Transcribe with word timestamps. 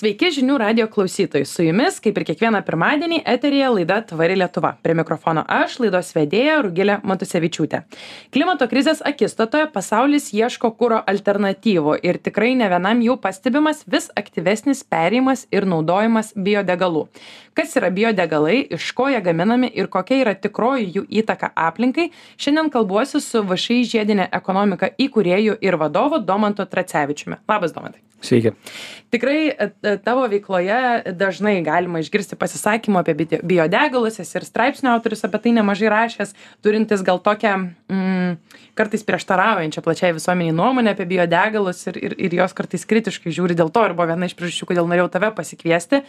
Sveiki 0.00 0.30
žinių 0.32 0.54
radio 0.56 0.86
klausytojai. 0.88 1.44
Su 1.44 1.60
jumis, 1.60 1.98
kaip 2.00 2.16
ir 2.16 2.24
kiekvieną 2.30 2.62
pirmadienį, 2.64 3.18
eterija 3.28 3.66
laida 3.68 3.98
Tvari 4.08 4.38
Lietuva. 4.40 4.70
Prie 4.80 4.94
mikrofono 4.96 5.42
aš, 5.44 5.74
laidos 5.82 6.14
vedėja 6.16 6.54
Rugilė 6.64 6.94
Matusevičiūtė. 7.04 7.82
Klimato 8.32 8.64
krizės 8.70 9.04
akistatoje 9.04 9.66
pasaulis 9.74 10.30
ieško 10.32 10.72
kūro 10.80 11.02
alternatyvų 11.12 11.98
ir 12.00 12.16
tikrai 12.24 12.54
ne 12.56 12.70
vienam 12.72 13.04
jau 13.04 13.18
pastebimas 13.20 13.84
vis 13.92 14.08
aktyvesnis 14.16 14.80
perėjimas 14.88 15.44
ir 15.52 15.68
naudojimas 15.68 16.32
biodegalų. 16.32 17.10
Kas 17.52 17.76
yra 17.76 17.92
biodegalai, 17.92 18.62
iš 18.72 18.94
ko 18.96 19.12
jie 19.12 19.20
gaminami 19.20 19.68
ir 19.68 19.92
kokia 19.92 20.22
yra 20.24 20.32
tikroji 20.32 20.94
jų 20.94 21.08
įtaka 21.20 21.52
aplinkai, 21.68 22.08
šiandien 22.40 22.72
kalbuosiu 22.72 23.20
su 23.20 23.44
VŠI 23.44 23.82
žiedinė 23.98 24.32
ekonomika 24.32 24.94
įkūrėjų 24.96 25.60
ir 25.60 25.76
vadovu 25.76 26.24
Domantu 26.24 26.64
Tracevičiumi. 26.64 27.44
Labas, 27.44 27.76
Domantai. 27.76 28.00
Sveiki. 28.20 28.52
Tikrai 29.10 29.48
e, 29.48 29.70
e, 29.82 29.96
tavo 30.04 30.26
veikloje 30.30 31.14
dažnai 31.18 31.56
galima 31.66 32.02
išgirsti 32.02 32.36
pasisakymų 32.38 33.00
apie 33.00 33.14
biodegalus, 33.40 34.20
esi 34.22 34.36
ir 34.38 34.44
straipsnio 34.46 34.92
autorius 34.92 35.24
apie 35.26 35.40
tai 35.42 35.54
nemažai 35.56 35.88
rašęs, 35.90 36.34
turintis 36.62 37.02
gal 37.06 37.18
tokią 37.24 37.54
mm, 37.90 38.36
kartais 38.78 39.02
prieštaraujančią 39.08 39.82
plačiai 39.82 40.12
visuomeniai 40.14 40.54
nuomonę 40.54 40.94
apie 40.94 41.08
biodegalus 41.10 41.80
ir, 41.90 41.98
ir, 41.98 42.14
ir 42.28 42.36
jos 42.42 42.54
kartais 42.56 42.86
kritiškai 42.86 43.32
žiūri 43.34 43.56
dėl 43.58 43.72
to 43.72 43.82
ir 43.88 43.96
buvo 43.96 44.10
viena 44.12 44.28
iš 44.28 44.36
priežasčių, 44.38 44.68
kodėl 44.70 44.92
norėjau 44.92 45.10
tave 45.16 45.32
pasikviesti. 45.40 46.04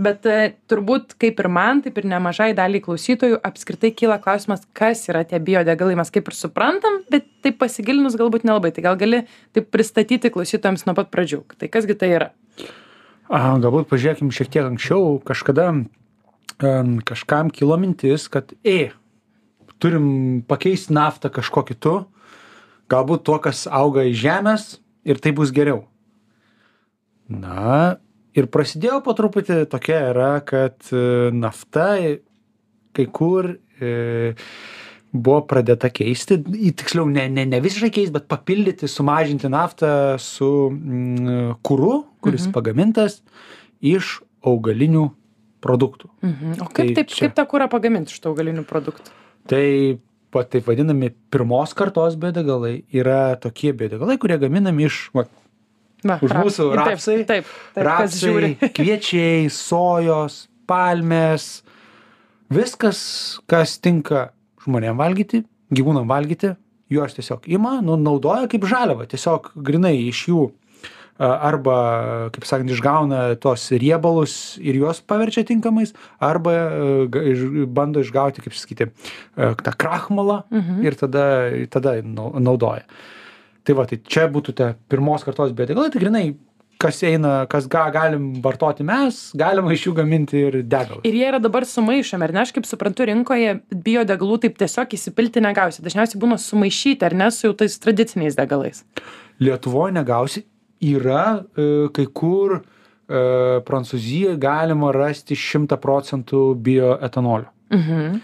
Bet 0.00 0.26
e, 0.28 0.54
turbūt 0.68 1.14
kaip 1.20 1.38
ir 1.40 1.48
man, 1.52 1.80
taip 1.84 1.98
ir 2.00 2.08
nemažai 2.08 2.50
daliai 2.56 2.82
klausytojų 2.84 3.40
apskritai 3.44 3.92
kyla 3.96 4.18
klausimas, 4.22 4.64
kas 4.76 5.06
yra 5.10 5.26
tie 5.28 5.40
biodegalai. 5.42 5.96
Mes 5.96 6.12
kaip 6.12 6.28
ir 6.28 6.36
suprantam, 6.36 7.00
bet 7.12 7.28
taip 7.44 7.56
pasigilinus 7.62 8.18
galbūt 8.20 8.44
nelabai. 8.48 8.74
Tai 8.76 8.84
gal 8.90 8.98
gali 9.00 9.22
taip 9.56 9.70
pristatyti 9.72 10.32
klausytojams 10.34 10.84
nuo 10.88 10.96
pat 10.98 11.08
pradžių. 11.14 11.40
Tai 11.56 11.68
kasgi 11.72 11.96
tai 11.96 12.10
yra? 12.12 12.30
A, 13.26 13.56
galbūt 13.58 13.88
pažiūrėkim 13.90 14.30
šiek 14.34 14.50
tiek 14.52 14.66
anksčiau. 14.66 15.16
Kažkada 15.26 15.70
um, 15.72 16.92
kažkam 17.06 17.50
kilo 17.50 17.78
mintis, 17.80 18.28
kad, 18.32 18.52
e, 18.62 18.92
turim 19.82 20.44
pakeisti 20.46 20.94
naftą 20.94 21.30
kažkuo 21.32 21.64
kitu, 21.66 21.96
galbūt 22.92 23.24
tuo, 23.26 23.38
kas 23.42 23.66
auga 23.66 24.06
iš 24.06 24.20
žemės 24.22 24.66
ir 25.06 25.20
tai 25.22 25.34
bus 25.36 25.52
geriau. 25.54 25.84
Na, 27.26 27.96
ir 28.36 28.46
prasidėjo 28.52 29.00
po 29.02 29.16
truputį 29.18 29.64
tokia 29.72 29.98
era, 30.12 30.30
kad 30.46 30.78
e, 30.92 31.32
nafta 31.34 31.88
kai 32.96 33.06
kur 33.12 33.56
e, 33.80 34.34
buvo 35.22 35.40
pradėta 35.48 35.90
keisti, 35.92 36.38
tiksliau 36.76 37.06
ne, 37.10 37.28
ne, 37.28 37.44
ne 37.48 37.60
visiškai 37.64 37.90
keisti, 37.94 38.12
bet 38.14 38.26
papildyti, 38.28 38.88
sumažinti 38.90 39.48
naftą 39.52 39.90
su 40.22 40.48
mm, 40.70 41.56
kūru, 41.66 42.04
kuris 42.24 42.46
Mhm. 42.48 42.52
pagamintas 42.56 43.20
iš 43.82 44.20
augalinių 44.46 45.10
produktų. 45.62 46.10
Mhm. 46.22 46.60
O 46.62 46.66
kaip, 46.70 46.92
Tai 46.94 46.94
taip, 47.02 47.08
čia- 47.08 47.26
kaip 47.28 47.34
tą 47.38 47.46
kūrą 47.50 47.68
pagaminti 47.72 48.12
iš 48.14 48.20
augalinių 48.28 48.64
produktų? 48.68 49.10
Tai 49.48 49.98
pa, 50.30 50.42
taip 50.44 50.64
vadinami 50.66 51.12
pirmos 51.30 51.72
kartos 51.74 52.14
biodegalai 52.16 52.84
yra 52.92 53.36
tokie 53.40 53.72
biodegalai, 53.72 54.18
kurie 54.18 54.38
gaminami 54.38 54.84
iš 54.90 55.10
va, 55.14 55.24
Va, 56.04 56.18
Už 56.22 56.30
mūsų 56.30 56.64
Taip, 56.76 56.86
rapsai, 56.86 57.24
Taip, 57.26 57.46
taip, 57.74 57.84
žiūri. 57.84 58.50
rapsai, 58.60 58.68
kviečiai, 58.76 59.48
sojos, 59.50 60.46
palmės, 60.68 61.62
viskas, 62.52 63.40
kas 63.50 63.78
tinka 63.82 64.28
žmonėm 64.66 64.98
valgyti, 65.00 65.44
gyvūnam 65.72 66.06
valgyti, 66.10 66.54
juos 66.92 67.14
tiesiog 67.16 67.46
ima, 67.50 67.80
nu, 67.82 67.96
naudoja 67.98 68.46
kaip 68.50 68.66
žaliavą, 68.68 69.06
tiesiog 69.10 69.52
grinai 69.56 69.96
iš 70.10 70.26
jų 70.28 70.44
arba, 71.18 72.28
kaip 72.34 72.44
sakant, 72.44 72.68
išgauna 72.74 73.20
tos 73.40 73.62
riebalus 73.72 74.34
ir 74.60 74.76
juos 74.82 74.98
paverčia 75.00 75.46
tinkamais, 75.48 75.94
arba 76.20 76.52
iš- 77.08 77.64
bando 77.72 78.02
išgauti, 78.04 78.44
kaip 78.44 78.52
sakyti, 78.52 78.90
a, 79.36 79.54
tą 79.56 79.72
krahmalą 79.80 80.42
Mhm. 80.52 80.84
ir 80.84 80.92
tada, 80.94 81.24
tada 81.72 82.02
nau- 82.02 82.34
naudoja. 82.38 82.84
Tai 83.64 83.74
va, 83.74 83.86
tai 83.86 83.96
čia 84.04 84.28
būtų 84.28 84.54
tie 84.54 84.74
pirmos 84.90 85.24
kartos 85.24 85.52
biodegalai, 85.56 85.90
tai 85.90 86.00
grinai, 86.04 86.36
kas 86.80 87.00
eina, 87.06 87.34
kas 87.50 87.66
ga, 87.70 87.86
galim 87.94 88.28
vartoti 88.44 88.84
mes, 88.86 89.18
galima 89.38 89.72
iš 89.74 89.86
jų 89.88 89.94
gaminti 90.00 90.40
ir 90.48 90.58
degalus. 90.62 91.04
Ir 91.08 91.16
jie 91.16 91.26
yra 91.28 91.40
dabar 91.42 91.66
sumaišomi, 91.68 92.26
ar 92.26 92.34
ne? 92.36 92.42
Aš 92.44 92.52
kaip 92.56 92.68
suprantu, 92.68 93.06
rinkoje 93.08 93.58
biodegalų 93.72 94.40
taip 94.44 94.58
tiesiog 94.60 94.96
įsipilti 94.98 95.42
negausi. 95.44 95.84
Dažniausiai 95.84 96.20
būna 96.22 96.38
sumaišyti, 96.42 97.06
ar 97.08 97.16
ne, 97.16 97.30
su 97.34 97.48
jau 97.48 97.54
tais 97.62 97.78
tradiciniais 97.82 98.38
degalais. 98.38 98.82
Lietuvoje 99.42 99.96
negausi, 99.96 100.44
yra 100.84 101.24
e, 101.56 101.68
kai 101.96 102.08
kur 102.12 102.58
e, 102.58 102.62
Prancūzijoje 103.66 104.36
galima 104.40 104.92
rasti 104.96 105.38
100 105.38 105.80
procentų 105.82 106.48
bioetanolio. 106.66 107.52
Mhm. 107.74 108.20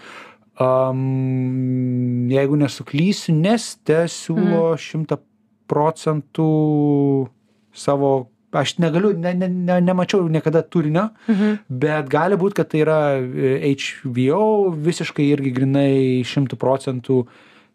Um, 0.61 2.29
jeigu 2.29 2.59
nesuklysiu, 2.61 3.33
Neste 3.33 4.03
siūlo 4.05 4.75
100 4.77 5.17
procentų 5.65 6.49
savo, 7.73 8.11
aš 8.53 8.77
negaliu, 8.79 9.13
ne, 9.17 9.33
ne, 9.33 9.47
ne, 9.49 9.79
nemačiau 9.81 10.27
niekada 10.29 10.61
turinio, 10.61 11.09
Mhm. 11.27 11.57
bet 11.69 12.09
gali 12.09 12.35
būt, 12.37 12.53
kad 12.53 12.69
tai 12.69 12.79
yra 12.85 12.99
e, 13.19 13.75
HVO 13.75 14.71
visiškai 14.75 15.25
irgi 15.33 15.51
grinai 15.53 16.23
100 16.23 16.55
procentų 16.55 17.25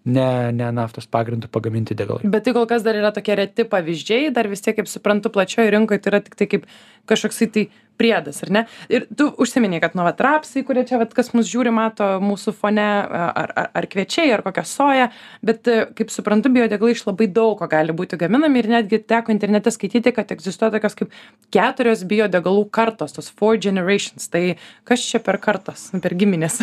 ne, 0.06 0.28
ne 0.54 0.70
naftos 0.74 1.08
pagrindų 1.10 1.50
pagaminti 1.52 1.96
degalai. 1.98 2.28
Bet 2.28 2.46
tai 2.46 2.54
kol 2.56 2.68
kas 2.70 2.86
dar 2.86 2.98
yra 2.98 3.10
tokie 3.14 3.36
reti 3.38 3.66
pavyzdžiai, 3.68 4.30
dar 4.34 4.48
vis 4.50 4.64
tiek, 4.64 4.76
kaip 4.78 4.88
suprantu, 4.90 5.32
plačioje 5.34 5.74
rinkoje 5.74 6.02
tai 6.04 6.14
yra 6.14 6.22
tik 6.24 6.38
tai 6.38 6.48
kaip 6.50 6.66
kažkoksai 7.08 7.50
tai 7.52 7.68
priedas, 7.98 8.38
ar 8.44 8.52
ne? 8.54 8.62
Ir 8.92 9.08
tu 9.18 9.26
užsiminėjai, 9.42 9.82
kad 9.82 9.96
nu, 9.98 10.04
vat, 10.06 10.20
rapsai, 10.22 10.62
kurie 10.66 10.84
čia, 10.86 11.00
vat, 11.00 11.10
kas 11.16 11.32
mus 11.34 11.48
žiūri, 11.50 11.72
mato 11.74 12.06
mūsų 12.22 12.54
fone, 12.54 12.84
ar, 12.84 13.50
ar, 13.50 13.70
ar 13.80 13.88
kviečiai, 13.90 14.30
ar 14.36 14.44
kokią 14.46 14.64
soją, 14.70 15.08
bet, 15.42 15.66
e, 15.66 15.88
kaip 15.98 16.14
suprantu, 16.14 16.52
biodegalai 16.54 16.94
iš 16.94 17.02
labai 17.08 17.26
daug 17.26 17.56
ko 17.58 17.66
gali 17.70 17.96
būti 17.98 18.20
gaminami 18.20 18.62
ir 18.62 18.70
netgi 18.76 19.02
teko 19.02 19.34
internete 19.34 19.74
skaityti, 19.74 20.14
kad 20.14 20.30
egzistuoja 20.36 20.76
tokios 20.76 20.94
kaip 21.00 21.18
keturios 21.54 22.06
biodegalų 22.08 22.68
kartos, 22.70 23.18
tos 23.18 23.32
four 23.34 23.58
generations. 23.58 24.30
Tai 24.30 24.44
kas 24.86 25.02
čia 25.02 25.18
per 25.24 25.42
kartos, 25.42 25.88
per 25.98 26.14
giminės? 26.18 26.62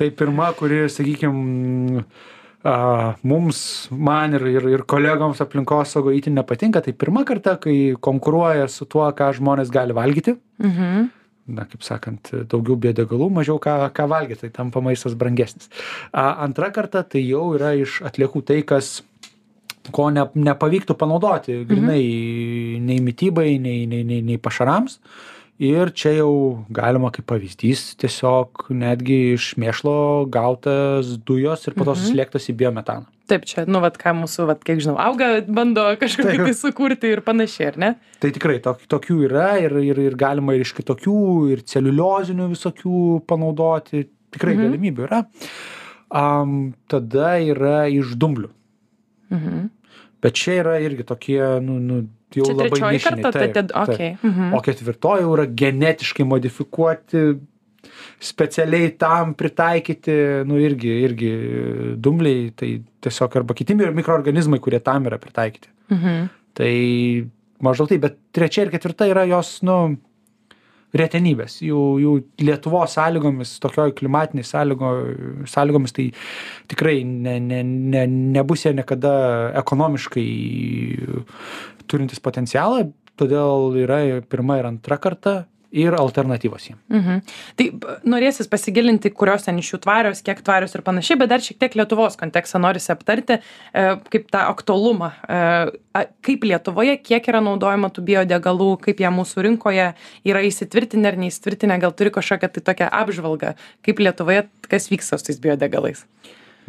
Tai 0.00 0.10
pirma, 0.18 0.50
kuri, 0.58 0.88
sakykime, 2.64 3.16
mums, 3.22 3.88
man 3.90 4.34
ir, 4.34 4.46
ir, 4.48 4.68
ir 4.72 4.84
kolegoms 4.88 5.42
aplinkosaugo 5.44 6.14
įtin 6.16 6.34
nepatinka, 6.38 6.80
tai 6.80 6.94
pirma 6.96 7.24
karta, 7.28 7.58
kai 7.60 7.94
konkuruoja 8.00 8.68
su 8.72 8.86
tuo, 8.88 9.04
ką 9.12 9.34
žmonės 9.36 9.72
gali 9.72 9.92
valgyti. 9.92 10.38
mhm. 10.64 11.10
na, 11.46 11.66
kaip 11.68 11.82
sakant, 11.84 12.30
daugiau 12.48 12.78
biodegalų, 12.80 13.28
mažiau 13.28 13.58
ką, 13.60 13.90
ką 13.92 14.08
valgyti, 14.08 14.46
tai 14.46 14.50
tampa 14.62 14.80
maistas 14.80 15.12
brangesnis. 15.12 15.68
A, 16.10 16.40
antra 16.46 16.70
karta 16.72 17.02
tai 17.04 17.20
jau 17.20 17.50
yra 17.58 17.74
iš 17.76 18.00
atliekų 18.00 18.40
tai, 18.48 18.62
kas 18.64 19.02
ko 19.92 20.08
ne, 20.08 20.24
nepavyktų 20.32 20.96
panaudoti 20.96 21.58
grinai 21.68 22.00
nei 22.80 23.00
mytybai, 23.04 23.58
nei, 23.60 23.84
nei, 23.84 24.00
nei, 24.08 24.22
nei 24.24 24.40
pašarams. 24.40 24.96
Ir 25.62 25.92
čia 25.94 26.16
jau 26.16 26.64
galima 26.74 27.12
kaip 27.14 27.28
pavyzdys 27.30 27.92
tiesiog 28.02 28.66
netgi 28.74 29.36
iš 29.36 29.52
mėšlo 29.60 30.26
gautas 30.26 31.12
dujos 31.22 31.68
ir 31.68 31.76
po 31.76 31.84
to 31.86 31.94
Mhm. 31.94 32.00
suslėgtas 32.00 32.48
į 32.50 32.56
biometaną. 32.58 33.06
Taip, 33.26 33.46
čia, 33.46 33.64
nu, 33.64 33.80
vat, 33.80 33.96
ką 33.96 34.12
mūsų, 34.18 34.46
vat, 34.50 34.64
kiek 34.66 34.82
žinau, 34.82 34.98
auga, 35.00 35.40
bando 35.46 35.80
kažkokį 35.96 36.34
Taip. 36.36 36.42
tai 36.44 36.54
sukurti 36.58 37.12
ir 37.14 37.22
panašiai, 37.24 37.68
ar 37.70 37.78
ne? 37.78 37.94
Tai 38.20 38.30
tikrai 38.30 38.58
tok, 38.60 38.82
tokių 38.84 39.16
yra 39.30 39.46
ir, 39.62 39.72
ir, 39.80 40.00
ir 40.10 40.16
galima 40.16 40.52
ir 40.52 40.60
iš 40.60 40.74
kitokių, 40.76 41.52
ir 41.54 41.62
celiuliozinių 41.62 42.50
visokių 42.52 43.22
panaudoti. 43.24 44.08
Tikrai 44.34 44.56
mhm. 44.58 44.66
galimybių 44.66 45.06
yra. 45.06 45.22
Um, 46.10 46.74
tada 46.90 47.38
yra 47.40 47.86
iš 47.88 48.12
dumblių. 48.18 48.50
Mhm. 49.30 49.70
Bet 50.20 50.36
čia 50.40 50.60
yra 50.60 50.76
irgi 50.80 51.04
tokie, 51.06 51.40
nu, 51.64 51.78
nu 51.80 52.02
jau 52.36 52.46
Čia 52.48 52.54
labai 52.58 52.70
nišiniai. 52.70 53.02
karta, 53.04 53.32
tai 53.32 53.40
Taip, 53.48 53.54
tad, 53.54 53.72
taip. 53.96 54.22
Mhm. 54.24 54.54
O 54.54 54.60
ketvirtoji 54.60 55.22
jau 55.26 55.34
yra 55.36 55.46
genetiškai 55.46 56.26
modifikuoti, 56.26 57.24
specialiai 58.24 58.90
tam 58.98 59.34
pritaikyti, 59.34 60.14
nu 60.48 60.56
irgi, 60.62 60.94
irgi 61.08 61.32
dumbliai, 62.00 62.50
tai 62.56 62.70
tiesiog 63.04 63.36
arba 63.36 63.54
kiti 63.54 63.74
mi- 63.76 63.90
mikroorganizmai, 64.00 64.58
kurie 64.60 64.80
tam 64.80 65.04
yra 65.10 65.18
pritaikyti. 65.20 65.68
Mhm. 65.92 66.28
Tai 66.54 66.72
maždaug 67.64 67.88
taip, 67.88 68.00
bet 68.00 68.18
trečia 68.32 68.64
ir 68.66 68.70
ketvirta 68.72 69.06
yra 69.10 69.26
jos, 69.28 69.58
nu, 69.62 69.96
retenybės. 70.94 71.56
Jų, 71.66 71.80
jų 71.98 72.10
Lietuvos 72.46 72.92
sąlygomis, 72.94 73.56
tokioj 73.58 73.90
klimatiniai 73.98 74.46
sąlygo, 74.46 74.90
sąlygomis, 75.50 75.92
tai 75.92 76.04
tikrai 76.70 77.00
ne, 77.04 77.40
ne, 77.42 77.62
ne, 77.64 78.04
nebus 78.06 78.62
jie 78.62 78.72
niekada 78.78 79.50
ekonomiškai 79.58 80.26
turintis 81.90 82.22
potencialą, 82.22 82.86
todėl 83.18 83.76
yra 83.84 84.00
pirma 84.28 84.58
ir 84.60 84.70
antra 84.70 84.98
karta 84.98 85.44
ir 85.74 85.94
alternatyvos 85.98 86.68
jiem. 86.68 86.76
Mhm. 86.92 87.22
Tai 87.58 87.66
norėsis 88.06 88.48
pasigilinti, 88.50 89.10
kurios 89.10 89.46
ten 89.46 89.58
iš 89.58 89.72
jų 89.72 89.80
tvarios, 89.82 90.20
kiek 90.24 90.38
tvarios 90.46 90.74
ir 90.76 90.84
panašiai, 90.86 91.18
bet 91.18 91.32
dar 91.32 91.42
šiek 91.42 91.58
tiek 91.58 91.74
Lietuvos 91.80 92.14
kontekstą 92.20 92.60
norisi 92.62 92.92
aptarti, 92.94 93.40
e, 93.40 93.84
kaip 94.14 94.28
tą 94.30 94.44
aktualumą, 94.52 95.10
e, 95.26 96.04
kaip 96.22 96.46
Lietuvoje, 96.46 96.94
kiek 97.02 97.26
yra 97.32 97.42
naudojama 97.42 97.90
tų 97.90 98.06
biodegalų, 98.06 98.70
kaip 98.86 99.02
jie 99.02 99.10
mūsų 99.18 99.46
rinkoje 99.48 99.88
yra 100.24 100.44
įsitvirtinę 100.46 101.10
ar 101.10 101.18
neįsitvirtinę, 101.18 101.80
gal 101.82 101.92
turi 101.92 102.14
kažkokią 102.14 102.52
tai 102.54 102.62
tokią 102.70 102.90
apžvalgą, 103.02 103.54
kaip 103.82 103.98
Lietuvoje, 103.98 104.46
kas 104.70 104.88
vyksta 104.94 105.18
su 105.18 105.26
tais 105.26 105.42
biodegalais. 105.42 106.06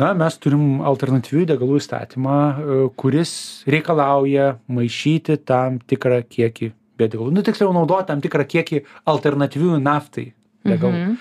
Na, 0.01 0.11
mes 0.17 0.35
turim 0.43 0.81
alternatyvių 0.83 1.45
degalų 1.53 1.79
įstatymą, 1.79 2.35
e, 2.35 2.79
kuris 2.99 3.31
reikalauja 3.71 4.55
maišyti 4.67 5.37
tam 5.47 5.79
tikrą 5.79 6.19
kiekį 6.27 6.71
biodegalų. 6.99 7.31
Nu, 7.35 7.43
tiksliau, 7.45 7.71
naudoti 7.75 8.09
tam 8.11 8.23
tikrą 8.23 8.43
kiekį 8.51 8.81
alternatyvių 9.11 9.79
naftai 9.83 10.29
degalų. 10.67 10.99
Mhm. 10.99 11.17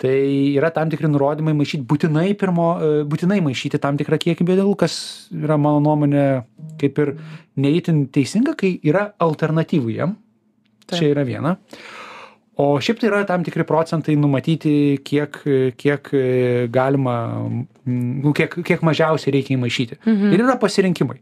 Tai 0.00 0.16
yra 0.56 0.70
tam 0.72 0.88
tikri 0.88 1.10
nurodymai 1.12 1.52
maišyti 1.56 1.84
būtinai 1.88 2.30
pirmo, 2.40 2.68
e, 2.80 3.02
būtinai 3.08 3.40
maišyti 3.44 3.80
tam 3.80 3.98
tikrą 4.00 4.16
kiekį 4.20 4.46
biodegalų, 4.48 4.76
kas 4.80 4.94
yra 5.32 5.58
mano 5.60 5.80
nuomonė 5.84 6.26
kaip 6.80 7.00
ir 7.04 7.14
neįtin 7.60 8.06
teisinga, 8.12 8.56
kai 8.56 8.78
yra 8.84 9.10
alternatyvų 9.20 9.96
jiem. 9.96 10.14
Taip. 10.86 10.98
Čia 10.98 11.12
yra 11.12 11.24
viena. 11.28 11.56
O 12.60 12.74
šiaip 12.82 12.98
tai 13.00 13.08
yra 13.08 13.20
tam 13.28 13.44
tikri 13.46 13.64
procentai 13.64 14.16
numatyti, 14.20 14.72
kiek, 15.06 15.38
kiek 15.80 16.10
e, 16.16 16.24
galima, 16.72 17.14
nu, 17.88 18.32
kiek, 18.36 18.58
kiek 18.66 18.82
mažiausiai 18.84 19.32
reikia 19.38 19.56
įmaišyti. 19.56 20.00
Mhm. 20.04 20.34
Ir 20.34 20.44
yra 20.44 20.58
pasirinkimai. 20.60 21.16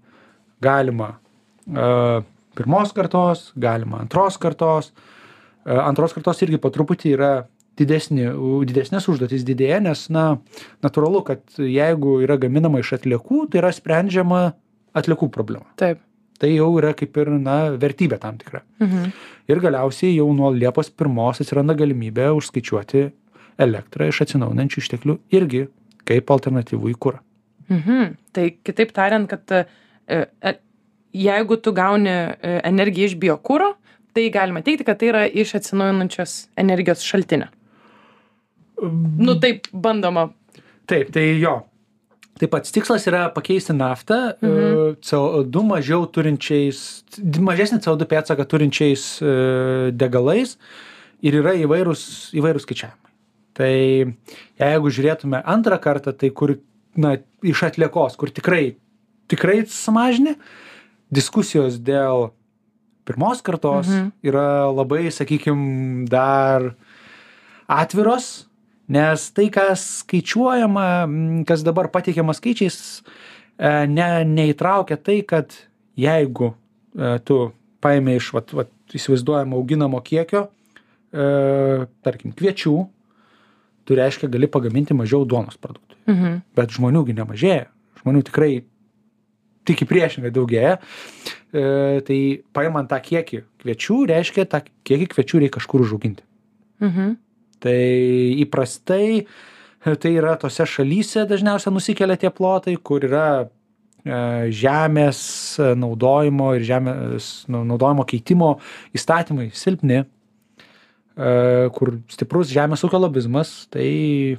Galima 0.65 1.13
uh, 1.15 2.25
pirmos 2.59 2.91
kartos, 2.97 3.53
galima 3.55 4.01
antros 4.03 4.39
kartos. 4.43 4.91
Uh, 5.63 5.79
antros 5.85 6.17
kartos 6.17 6.43
irgi 6.43 6.59
po 6.59 6.73
truputį 6.75 7.13
yra 7.15 7.31
didesnė, 7.79 8.33
u- 8.35 8.65
didesnės 8.67 9.07
užduotis 9.13 9.45
didėja, 9.47 9.79
nes, 9.85 10.09
na, 10.11 10.25
natūralu, 10.83 11.23
kad 11.29 11.61
jeigu 11.63 12.17
yra 12.27 12.35
gaminama 12.43 12.83
iš 12.83 12.97
atliekų, 12.99 13.45
tai 13.53 13.63
yra 13.63 13.71
sprendžiama 13.77 14.41
atliekų 14.99 15.31
problema. 15.31 15.69
Taip. 15.79 16.03
Tai 16.39 16.51
jau 16.53 16.69
yra 16.79 16.93
kaip 16.95 17.17
ir, 17.19 17.31
na, 17.43 17.57
vertybė 17.81 18.21
tam 18.23 18.39
tikra. 18.39 18.63
Mhm. 18.83 19.11
Ir 19.51 19.63
galiausiai 19.65 20.15
jau 20.15 20.29
nuo 20.37 20.53
Liepos 20.55 20.91
pirmos 20.95 21.41
atsiranda 21.43 21.75
galimybė 21.79 22.29
užskaičiuoti 22.37 23.09
elektrą 23.59 24.07
iš 24.13 24.23
atsinaujinančių 24.27 24.83
išteklių 24.83 25.19
irgi 25.35 25.65
kaip 26.09 26.31
alternatyvų 26.31 26.93
į 26.95 26.97
kurą. 27.03 27.21
Mhm. 27.69 28.15
Tai 28.33 28.47
kitaip 28.65 28.95
tariant, 28.97 29.29
kad 29.29 29.53
e, 29.53 29.65
e, 30.09 30.55
jeigu 31.13 31.59
tu 31.61 31.75
gauni 31.77 32.11
e, 32.11 32.55
energiją 32.69 33.11
iš 33.11 33.17
biokūro, 33.21 33.73
tai 34.17 34.29
galima 34.35 34.63
teikti, 34.65 34.87
kad 34.89 35.01
tai 35.01 35.11
yra 35.13 35.25
iš 35.27 35.57
atsinaujinančios 35.59 36.39
energijos 36.59 37.05
šaltinio. 37.05 37.51
Nu 38.79 39.35
taip 39.43 39.67
bandoma. 39.73 40.29
Taip, 40.89 41.11
tai 41.13 41.27
jo. 41.43 41.59
Taip 42.39 42.53
pat 42.53 42.69
tikslas 42.71 43.07
yra 43.11 43.27
pakeisti 43.35 43.75
naftą 43.75 44.19
mhm. 44.39 44.99
CO2 45.03 45.65
mažiau 45.67 46.07
turinčiais, 46.07 46.83
mažesnį 47.19 47.81
CO2 47.83 48.07
pėdsaką 48.13 48.47
turinčiais 48.47 49.09
e, 49.19 49.33
degalais 49.91 50.57
ir 51.25 51.41
yra 51.41 51.57
įvairūs, 51.59 52.03
įvairūs 52.39 52.67
skaičiavimai. 52.67 53.15
Tai 53.59 53.73
jeigu 53.75 54.93
žiūrėtume 54.95 55.43
antrą 55.43 55.81
kartą, 55.83 56.15
tai 56.15 56.31
kur, 56.31 56.55
na, 56.95 57.17
iš 57.43 57.65
atliekos, 57.67 58.15
kur 58.21 58.31
tikrai, 58.31 58.77
tikrai 59.31 59.65
sumažini, 59.67 60.37
diskusijos 61.11 61.81
dėl 61.83 62.31
pirmos 63.09 63.43
kartos 63.43 63.89
mhm. 63.89 64.13
yra 64.31 64.69
labai, 64.71 65.09
sakykime, 65.15 66.07
dar 66.13 66.71
atviros, 67.67 68.48
nes 68.89 69.25
tai, 69.37 69.49
kas 69.53 69.85
skaičiuojama, 70.03 70.87
kas 71.49 71.65
dabar 71.67 71.91
pateikiama 71.93 72.37
skaičiais, 72.37 72.79
e, 73.59 73.73
ne, 73.91 74.09
neįtraukia 74.29 74.99
tai, 75.01 75.21
kad 75.29 75.55
jeigu 75.99 76.53
e, 76.53 77.17
tu 77.27 77.41
paėmė 77.85 78.19
iš, 78.19 78.33
vat, 78.37 78.55
vat, 78.57 78.73
įsivaizduojamo 78.95 79.59
auginamo 79.59 80.01
kiekio, 80.05 80.47
e, 81.13 81.29
tarkim, 82.07 82.33
kviečių, 82.37 82.77
tu 83.89 83.97
reiškia 83.97 84.31
gali 84.33 84.49
pagaminti 84.51 84.97
mažiau 84.97 85.27
duonos 85.29 85.61
produktų. 85.61 85.97
Mhm. 86.09 86.41
Bet 86.57 86.73
žmoniųgi 86.77 87.17
nemažėja. 87.17 87.69
Žmonių 88.01 88.25
tikrai 88.29 88.53
tik 89.69 89.85
į 89.85 89.89
priešingą 89.91 90.33
daugėja. 90.33 90.77
E, 91.53 92.01
tai 92.05 92.19
paimant 92.57 92.89
tą 92.91 92.99
kiekį 93.05 93.43
kviečių, 93.63 93.99
reiškia, 94.11 94.45
tą 94.49 94.63
kiekį 94.89 95.09
kviečių 95.15 95.43
reikia 95.45 95.59
kažkur 95.59 95.85
užauginti. 95.85 96.25
Mhm. 96.85 97.17
Tai 97.63 97.79
įprastai 98.45 99.07
e, 99.19 99.95
tai 99.99 100.13
yra 100.15 100.37
tose 100.41 100.67
šalyse 100.69 101.27
dažniausiai 101.29 101.75
nusikelia 101.75 102.19
tie 102.21 102.31
plotai, 102.35 102.77
kur 102.79 103.07
yra 103.09 103.29
e, 103.43 103.49
žemės 104.55 105.21
naudojimo 105.79 106.53
ir 106.59 106.67
žemės 106.69 107.33
naudojimo 107.51 108.07
keitimo 108.09 108.55
įstatymai 108.97 109.51
silpni, 109.59 110.05
e, 110.05 111.33
kur 111.75 111.97
stiprus 112.15 112.55
žemės 112.55 112.87
ūkio 112.87 113.03
lobizmas, 113.03 113.55
tai 113.75 114.39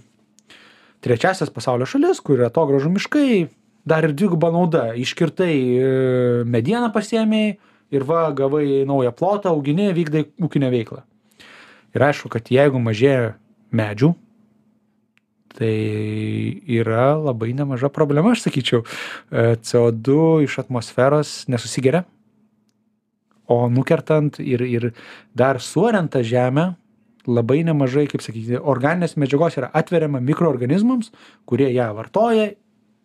trečiasias 1.03 1.51
pasaulio 1.51 1.87
šalis, 1.87 2.23
kur 2.23 2.39
yra 2.39 2.51
to 2.55 2.63
gražu 2.71 2.91
miškai, 2.95 3.49
dar 3.87 4.07
ir 4.07 4.15
dviguba 4.15 4.51
nauda. 4.55 4.89
Iškirtai 4.99 5.53
medieną 6.47 6.91
pasiemiai 6.95 7.53
ir 7.95 8.03
va, 8.07 8.27
gavai 8.35 8.83
naują 8.87 9.11
plotą, 9.15 9.55
augini, 9.55 9.87
vykdai 9.95 10.27
ūkinę 10.43 10.71
veiklą. 10.71 11.03
Ir 11.95 12.05
aišku, 12.09 12.29
kad 12.31 12.51
jeigu 12.53 12.81
mažėja 12.81 13.35
medžių, 13.75 14.13
tai 15.57 15.73
yra 16.69 17.15
labai 17.17 17.51
nemaža 17.57 17.89
problema, 17.93 18.35
aš 18.35 18.45
sakyčiau. 18.45 18.83
E, 18.85 19.55
CO2 19.57 20.45
iš 20.45 20.59
atmosferos 20.61 21.43
nesusigeria, 21.49 22.05
o 23.49 23.65
nukertant 23.73 24.37
ir, 24.39 24.61
ir 24.61 24.91
dar 25.33 25.57
suoriant 25.63 26.11
tą 26.13 26.21
žemę, 26.21 26.69
labai 27.29 27.63
nemažai, 27.65 28.05
kaip 28.09 28.23
sakyti, 28.23 28.57
organinės 28.57 29.17
medžiagos 29.19 29.57
yra 29.59 29.71
atveriama 29.75 30.21
mikroorganizmams, 30.23 31.09
kurie 31.49 31.71
ją 31.73 31.89
vartoja 31.97 32.51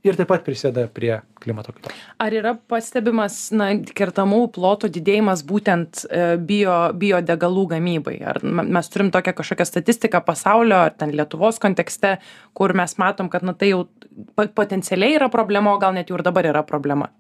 ir 0.05 0.19
taip 0.19 0.29
pat 0.29 0.45
prisėda 0.45 0.85
prie 0.93 1.12
klimato 1.41 1.73
kaitos. 1.73 1.97
Ar 2.21 2.37
yra 2.37 2.55
pastebimas 2.71 3.39
na, 3.56 3.71
kertamų 3.97 4.43
plotų 4.55 4.91
didėjimas 4.93 5.45
būtent 5.49 6.05
e, 6.05 6.27
bio, 6.37 6.77
biodegalų 7.01 7.65
gamybai? 7.73 8.19
Ar 8.35 8.41
mes 8.45 8.93
turim 8.93 9.11
tokią 9.15 9.35
kažkokią 9.41 9.69
statistiką 9.69 10.21
pasaulio 10.27 10.83
ar 10.87 10.95
ten 10.99 11.15
Lietuvos 11.17 11.61
kontekste, 11.62 12.19
kur 12.56 12.77
mes 12.77 12.97
matom, 13.01 13.33
kad 13.33 13.47
na, 13.47 13.56
tai 13.56 13.73
jau 13.73 13.85
potencialiai 14.37 15.19
yra 15.19 15.31
problema, 15.33 15.73
o 15.73 15.83
gal 15.83 15.97
net 15.97 16.12
jau 16.12 16.21
ir 16.21 16.27
dabar 16.27 16.53
yra 16.53 16.65
problema? 16.69 17.11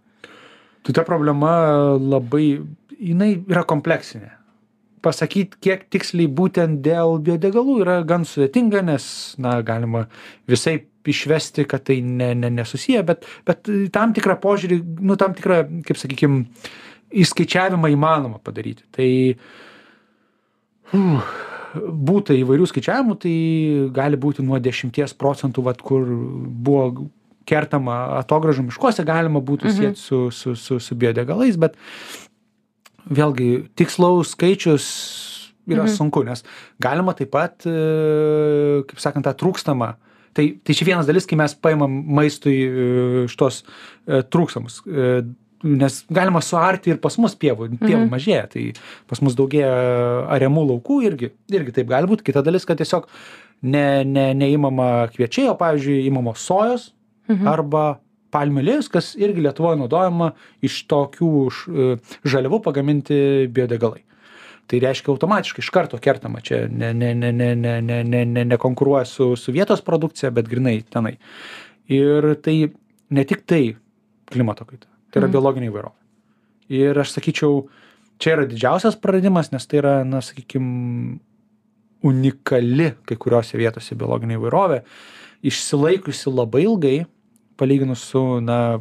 Tai 0.84 0.92
ta 0.92 1.04
problema 1.06 1.52
labai, 1.96 2.58
jinai 3.00 3.34
yra 3.40 3.64
kompleksinė. 3.68 4.34
Pasakyti, 5.04 5.60
kiek 5.60 5.84
tiksliai 5.92 6.28
būtent 6.32 6.80
dėl 6.84 7.18
biodegalų 7.24 7.80
yra 7.82 7.98
gan 8.08 8.24
sudėtinga, 8.28 8.80
nes, 8.84 9.06
na, 9.40 9.58
galima 9.64 10.06
visai 10.48 10.82
išvesti, 11.12 11.66
kad 11.68 11.84
tai 11.84 11.98
ne, 12.02 12.32
ne, 12.34 12.48
nesusiję, 12.50 13.02
bet, 13.04 13.26
bet 13.46 13.68
tam 13.92 14.14
tikrą 14.16 14.38
požiūrį, 14.40 14.80
nu, 15.04 15.16
tam 15.20 15.34
tikrą, 15.36 15.60
kaip 15.84 16.00
sakykime, 16.00 16.46
įskaičiavimą 17.14 17.92
įmanoma 17.94 18.40
padaryti. 18.42 18.82
Tai 18.94 19.08
uh, 19.34 19.42
būtų 21.74 22.36
įvairių 22.42 22.66
skaičiavimų, 22.70 23.16
tai 23.22 23.34
gali 23.94 24.18
būti 24.20 24.44
nuo 24.46 24.58
10 24.62 25.14
procentų, 25.18 25.64
vat, 25.66 25.82
kur 25.82 26.04
buvo 26.06 27.08
kertama 27.48 28.20
atogražų 28.22 28.68
miškuose, 28.70 29.04
galima 29.04 29.40
būtų 29.40 29.68
Mhm. 29.68 29.76
sieti 29.76 30.00
su, 30.00 30.30
su, 30.30 30.54
su, 30.56 30.78
su 30.80 30.94
biodegalais, 30.94 31.56
bet 31.58 31.74
vėlgi 33.10 33.68
tikslaus 33.76 34.32
skaičius 34.32 35.50
yra 35.68 35.84
Mhm. 35.84 35.96
sunku, 35.96 36.24
nes 36.24 36.44
galima 36.80 37.14
taip 37.14 37.30
pat, 37.30 37.66
e, 37.66 38.82
kaip 38.88 38.98
sakant, 38.98 39.24
tą 39.24 39.34
trūkstamą. 39.34 39.94
Tai, 40.34 40.44
tai 40.66 40.74
čia 40.74 40.86
vienas 40.88 41.06
dalis, 41.06 41.26
kai 41.30 41.36
mes 41.38 41.54
paimam 41.62 41.92
maistui 42.18 42.56
e, 42.66 43.26
šitos 43.30 43.62
e, 43.62 44.22
trūkstamus. 44.26 44.82
e, 44.86 45.22
Nes 45.64 46.02
galima 46.12 46.42
suarti 46.44 46.90
ir 46.92 46.98
pas 47.00 47.14
mus 47.16 47.32
pievų, 47.40 47.70
pievų 47.80 48.02
Mhm. 48.04 48.10
mažėja, 48.12 48.42
tai 48.52 48.64
pas 49.08 49.22
mus 49.24 49.32
daugėja 49.38 49.70
ariamų 50.34 50.64
laukų 50.68 50.98
irgi, 51.06 51.30
irgi 51.48 51.72
taip 51.78 51.88
gali 51.88 52.10
būti. 52.10 52.20
Kita 52.26 52.42
dalis, 52.44 52.66
kad 52.68 52.76
tiesiog 52.76 53.06
ne, 53.62 54.04
ne, 54.04 54.26
neįmama 54.36 55.08
kviečiai, 55.14 55.48
o 55.48 55.54
pavyzdžiui, 55.56 56.02
įmamos 56.10 56.44
sojos 56.44 56.90
Mhm. 57.30 57.48
arba 57.48 57.84
palmių 58.34 58.60
aliejus, 58.60 58.90
kas 58.92 59.14
irgi 59.16 59.40
Lietuvoje 59.40 59.78
naudojama 59.80 60.34
iš 60.60 60.82
tokių 60.90 61.30
žaliavų 62.28 62.60
pagaminti 62.66 63.48
biodegalai. 63.48 64.02
Tai 64.66 64.78
reiškia 64.80 65.12
automatiškai 65.12 65.60
iš 65.60 65.68
karto 65.70 65.98
kertama 66.00 66.40
čia 66.40 66.62
ne, 66.72 66.94
ne, 66.96 67.12
ne, 67.14 67.32
ne, 67.32 67.50
ne, 67.54 67.74
ne, 67.84 67.98
ne, 68.04 68.24
ne, 68.24 68.44
nekonkuruoja 68.54 69.04
su, 69.04 69.34
su 69.36 69.52
vietos 69.52 69.82
produkcija, 69.84 70.30
bet 70.32 70.48
grinai 70.48 70.78
tenai. 70.90 71.18
Ir 71.92 72.34
tai 72.40 72.72
ne 73.10 73.24
tik 73.28 73.44
tai 73.44 73.76
klimato 74.32 74.64
kaita, 74.64 74.88
tai 75.12 75.20
yra 75.20 75.28
Mhm. 75.28 75.34
biologinė 75.36 75.68
įvairovė. 75.68 76.00
Ir 76.72 76.96
aš 76.98 77.12
sakyčiau, 77.18 77.66
čia 78.18 78.38
yra 78.38 78.46
didžiausias 78.48 78.96
praradimas, 78.96 79.52
nes 79.52 79.66
tai 79.66 79.82
yra, 79.82 80.04
na, 80.04 80.22
sakykime, 80.24 81.18
unikali 82.04 82.94
kai 83.04 83.16
kuriose 83.20 83.58
vietose 83.60 83.94
biologinė 83.96 84.38
įvairovė, 84.38 84.82
išsilaikusi 85.44 86.32
labai 86.32 86.64
ilgai, 86.64 87.06
palyginus 87.60 88.00
su, 88.10 88.40
na, 88.40 88.80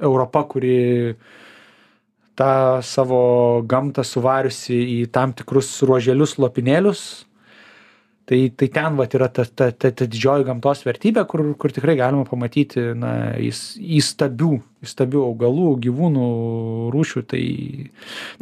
Europa, 0.00 0.42
kuri 0.48 1.14
tą 2.42 2.82
savo 2.86 3.20
gamtą 3.68 4.04
suvariusi 4.06 4.78
į 4.98 4.98
tam 5.14 5.34
tikrus 5.36 5.70
ruoželius, 5.86 6.36
lopinėlius, 6.42 7.04
tai 8.26 8.48
tai 8.56 8.68
ten 8.74 8.98
vat 8.98 9.14
yra 9.18 9.28
ta 9.28 9.44
ta 9.44 9.70
ta 9.70 9.90
ta 9.90 10.06
didžioji 10.06 10.46
gamtos 10.48 10.84
vertybė 10.86 11.26
kur 11.30 11.44
kur 11.58 11.74
tikrai 11.74 11.96
galima 12.00 12.26
pamatyti 12.28 12.92
na 12.98 13.12
įs 13.38 13.72
įstabių 13.78 14.52
įstabių 14.82 15.22
augalų 15.28 15.68
gyvūnų 15.84 16.26
rūšių 16.92 17.22
tai 17.30 17.42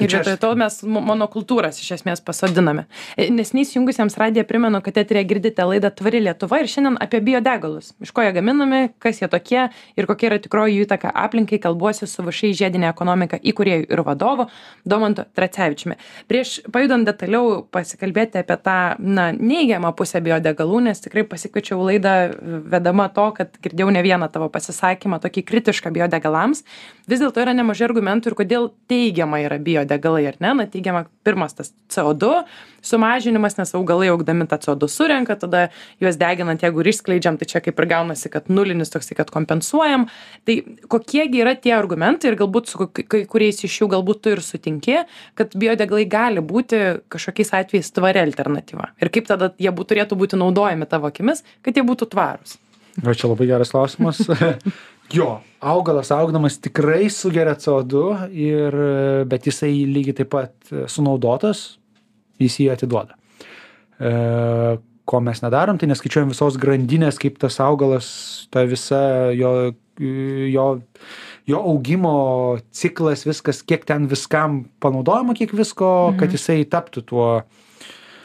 ir 0.00 0.12
vietoj 0.14 0.38
to 0.40 0.52
mes 0.58 0.78
mo 0.88 1.02
monokultūras 1.04 1.80
iš 1.82 1.98
esmės 1.98 2.22
pasodiname. 2.24 2.86
E, 3.16 3.28
neseniai 3.34 3.66
įsijungusiems 3.66 4.16
radiją 4.20 4.46
primenu 4.48 4.80
kad 4.84 4.96
eteryje 5.02 5.26
girdite 5.28 5.66
laidą 5.68 5.90
tvari 5.98 6.22
lietuva 6.24 6.62
ir 6.62 6.70
šiandien 6.72 6.96
apie 7.04 7.20
biodegalus. 7.24 7.92
Iš 8.00 8.14
ko 8.16 8.24
jie 8.24 8.32
gaminami 8.36 8.80
kas 9.02 9.20
jie 9.20 9.28
tokie 9.32 9.66
ir 10.00 10.08
kokia 10.08 10.30
yra 10.30 10.38
tikroji 10.40 10.78
jų 10.78 10.86
įtaka. 10.86 11.12
Aplinkai 11.26 11.60
kalbuosi 11.60 12.08
su 12.08 12.24
všį 12.24 12.54
žiedinė 12.62 12.88
ekonomika 12.88 13.36
įkūrėju 13.36 13.90
ir 13.92 14.04
vadovu 14.06 14.48
domantu 14.88 15.26
tracevičiumi. 15.36 15.98
Prieš 16.30 16.56
pajudant 16.72 17.04
detaliau 17.08 17.60
pasikalbėti 17.68 18.40
apie 18.40 18.56
tą 18.64 18.78
na 18.98 19.28
neigiamą 19.36 19.92
pusę 19.98 20.22
biodegalų 20.24 20.86
nes 20.88 21.04
tikrai 21.04 21.26
pasikviečiau 21.28 21.84
laidą 21.84 22.16
vedama 22.72 23.10
to 23.12 23.28
kad 23.36 23.60
girdėjau 23.60 23.92
ne 23.92 24.04
vieną 24.06 24.30
tavo 24.32 24.48
pasisakymą 24.52 25.20
tokį 25.20 25.44
kritišką 25.52 25.92
biodegalų 25.92 26.29
biodegalams 26.30 26.64
vis 27.10 27.18
dėlto 27.18 27.42
yra 27.42 27.52
nemažai 27.56 27.88
argumentų 27.88 28.30
ir 28.30 28.34
kodėl 28.38 28.66
teigiama 28.86 29.40
yra 29.42 29.58
biodegalai 29.58 30.28
ar 30.30 30.36
ne? 30.38 30.52
Na 30.54 30.66
teigiama 30.70 31.08
pirmas 31.26 31.56
tas 31.58 31.72
co 31.90 32.12
du 32.14 32.30
sumažinimas 32.86 33.58
nes 33.58 33.74
augalai 33.74 34.12
augdami 34.12 34.46
tą 34.46 34.60
co 34.62 34.76
du 34.78 34.86
surenka 34.86 35.34
tada 35.34 35.70
juos 36.00 36.16
deginant 36.20 36.62
jeigu 36.62 36.84
ir 36.84 36.90
išskleidžiam 36.92 37.36
tai 37.40 37.48
čia 37.50 37.60
kaip 37.60 37.80
ir 37.82 37.88
gaunasi 37.90 38.30
kad 38.30 38.46
nulinis 38.46 38.94
toksai 38.94 39.16
kad 39.18 39.30
kompensuojam. 39.30 40.06
Tai 40.46 40.56
kokie 40.86 41.26
gi 41.32 41.42
yra 41.42 41.56
tie 41.58 41.74
argumentai 41.74 42.30
ir 42.30 42.38
galbūt 42.38 42.70
su 42.70 42.86
kai 42.86 43.24
kuriais 43.26 43.58
iš 43.66 43.80
jų 43.82 43.90
galbūt 43.96 44.22
tu 44.22 44.36
ir 44.36 44.44
sutinki 44.46 45.02
kad 45.34 45.58
biodegalai 45.58 46.06
gali 46.06 46.40
būti 46.40 47.02
kažkokiais 47.10 47.54
atvejais 47.58 47.90
tvari 47.90 48.22
alternatyva? 48.22 48.92
Ir 49.02 49.10
kaip 49.10 49.26
tada 49.26 49.50
jie 49.58 49.74
bū 49.74 49.82
turėtų 49.82 50.14
būti 50.14 50.38
naudojami 50.38 50.86
tavo 50.86 51.10
akimis 51.10 51.42
kad 51.66 51.74
jie 51.74 51.82
būtų 51.82 52.12
tvarūs? 52.14 52.60
Va 53.00 53.14
čia 53.14 53.30
labai 53.30 53.46
geras 53.50 53.70
klausimas 53.74 54.22
jo 55.14 55.30
augalas 55.60 56.10
augdamas 56.14 56.58
tikrai 56.62 57.10
sugeria 57.10 57.54
co 57.54 57.82
du 57.82 58.04
ir 58.32 58.76
bet 59.28 59.48
jisai 59.48 59.72
lygiai 59.86 60.16
taip 60.22 60.30
pat 60.34 60.74
sunaudotas 60.88 61.78
jis 62.40 62.60
jį 62.62 62.68
atiduoda 62.74 63.16
e, 64.00 64.78
ko 65.10 65.20
mes 65.26 65.42
nedarom 65.44 65.78
tai 65.78 65.90
neskaičiuojam 65.90 66.32
visos 66.32 66.58
grandinės 66.62 67.18
kaip 67.20 67.40
tas 67.42 67.58
augalas 67.64 68.10
ta 68.54 68.64
visa 68.68 69.00
jo 69.36 69.72
jo 70.00 70.66
jo 71.50 71.62
augimo 71.72 72.14
ciklas 72.72 73.26
viskas 73.26 73.64
kiek 73.66 73.84
ten 73.88 74.06
viskam 74.10 74.62
panaudojama 74.80 75.34
kiek 75.36 75.52
visko 75.56 76.14
kad 76.16 76.28
mhm. 76.28 76.36
jisai 76.38 76.64
taptų 76.70 77.04
tuo 77.12 77.26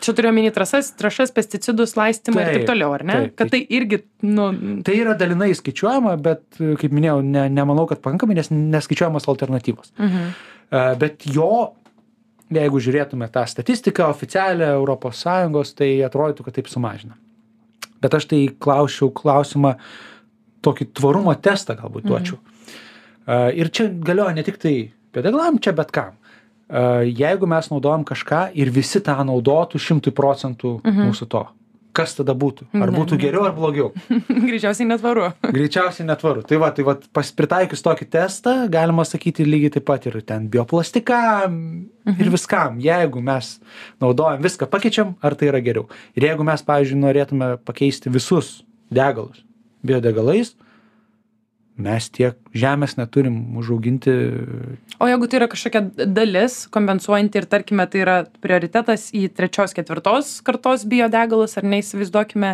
Čia 0.06 0.14
turiu 0.14 0.30
omeny 0.30 0.52
trasas, 0.54 0.92
trašas, 1.00 1.32
pesticidus, 1.34 1.96
laistymą 1.98 2.38
taip, 2.38 2.50
ir 2.52 2.60
taip 2.60 2.68
toliau, 2.70 2.92
ar 2.94 3.04
ne? 3.08 3.16
Taip, 3.24 3.32
kad 3.40 3.50
tai 3.56 3.62
irgi, 3.74 4.04
nu. 4.28 4.48
Tai 4.86 4.98
yra 5.02 5.16
dalinai 5.18 5.50
skaičiuojama, 5.58 6.14
bet, 6.22 6.44
kaip 6.60 6.94
minėjau, 6.94 7.24
ne, 7.26 7.48
nemanau, 7.50 7.88
kad 7.90 8.04
pakankamai, 8.04 8.38
nes 8.38 8.52
neskaičiuojamos 8.54 9.26
alternatyvos. 9.32 9.96
Mhm. 9.98 10.28
Bet 11.02 11.26
jo, 11.34 11.50
jeigu 12.54 12.82
žiūrėtume 12.86 13.30
tą 13.34 13.48
statistiką 13.50 14.12
oficialią 14.14 14.76
ES, 14.86 15.74
tai 15.80 15.90
atrodytų, 16.06 16.46
kad 16.46 16.60
taip 16.60 16.70
sumažina. 16.70 17.18
Bet 18.04 18.14
aš 18.14 18.30
tai 18.30 18.44
klausiau 18.62 19.10
klausimą, 19.16 19.74
tokį 20.66 20.92
tvarumo 20.98 21.34
testą 21.42 21.78
galbūt 21.80 22.06
duočiau. 22.06 22.38
Mhm. 22.38 23.58
Ir 23.58 23.74
čia 23.74 23.90
galioja 23.90 24.38
ne 24.38 24.46
tik 24.46 24.62
tai 24.62 24.76
pedagogam, 25.16 25.58
čia 25.58 25.74
bet 25.74 25.90
kam 25.96 26.14
jeigu 26.70 27.50
mes 27.50 27.70
naudojam 27.70 28.06
kažką 28.08 28.48
ir 28.58 28.72
visi 28.74 29.02
tą 29.04 29.20
naudotų 29.28 29.82
šimtui 29.82 30.14
procentų 30.16 30.80
mhm. 30.82 31.12
mūsų 31.12 31.28
to, 31.30 31.44
kas 31.96 32.16
tada 32.18 32.36
būtų? 32.36 32.68
Ar 32.76 32.90
ne, 32.90 32.98
būtų 32.98 33.18
geriau 33.22 33.46
ar 33.48 33.54
blogiau? 33.56 33.92
Greičiausiai 34.50 34.88
netvaru. 34.90 35.30
Greičiausiai 35.46 36.08
netvaru. 36.08 36.44
Tai 36.48 36.60
va, 36.62 36.72
tai 36.76 36.86
va, 36.88 36.98
pritaikius 37.14 37.86
tokį 37.86 38.10
testą, 38.18 38.56
galima 38.72 39.06
sakyti 39.08 39.46
lygiai 39.48 39.76
taip 39.78 39.88
pat 39.88 40.10
ir 40.10 40.20
ten 40.28 40.50
bioplastikam 40.52 41.54
mhm. 41.54 42.20
ir 42.20 42.34
viskam. 42.34 42.82
Jeigu 42.84 43.24
mes 43.24 43.56
naudojam 44.04 44.44
viską, 44.46 44.70
pakeičiam, 44.72 45.16
ar 45.24 45.38
tai 45.40 45.52
yra 45.54 45.64
geriau. 45.64 45.88
Ir 46.18 46.30
jeigu 46.32 46.48
mes, 46.48 46.66
pavyzdžiui, 46.66 47.02
norėtume 47.06 47.56
pakeisti 47.68 48.14
visus 48.14 48.58
degalus 48.94 49.46
biodegalais, 49.86 50.56
mes 51.76 52.08
tiek 52.14 52.38
žemės 52.56 52.96
neturim 52.96 53.58
užauginti. 53.60 54.14
O 55.04 55.08
jeigu 55.10 55.28
tai 55.28 55.42
yra 55.42 55.48
kažkokia 55.52 56.08
dalis 56.08 56.62
kompensuojanti 56.72 57.42
ir 57.42 57.48
tarkime 57.52 57.86
tai 57.92 58.04
yra 58.06 58.18
prioritetas 58.44 59.10
į 59.16 59.28
trečios, 59.36 59.76
ketvirtos 59.76 60.38
kartos 60.46 60.86
biodegalus, 60.88 61.58
ar 61.60 61.68
neįsivaizduokime, 61.68 62.54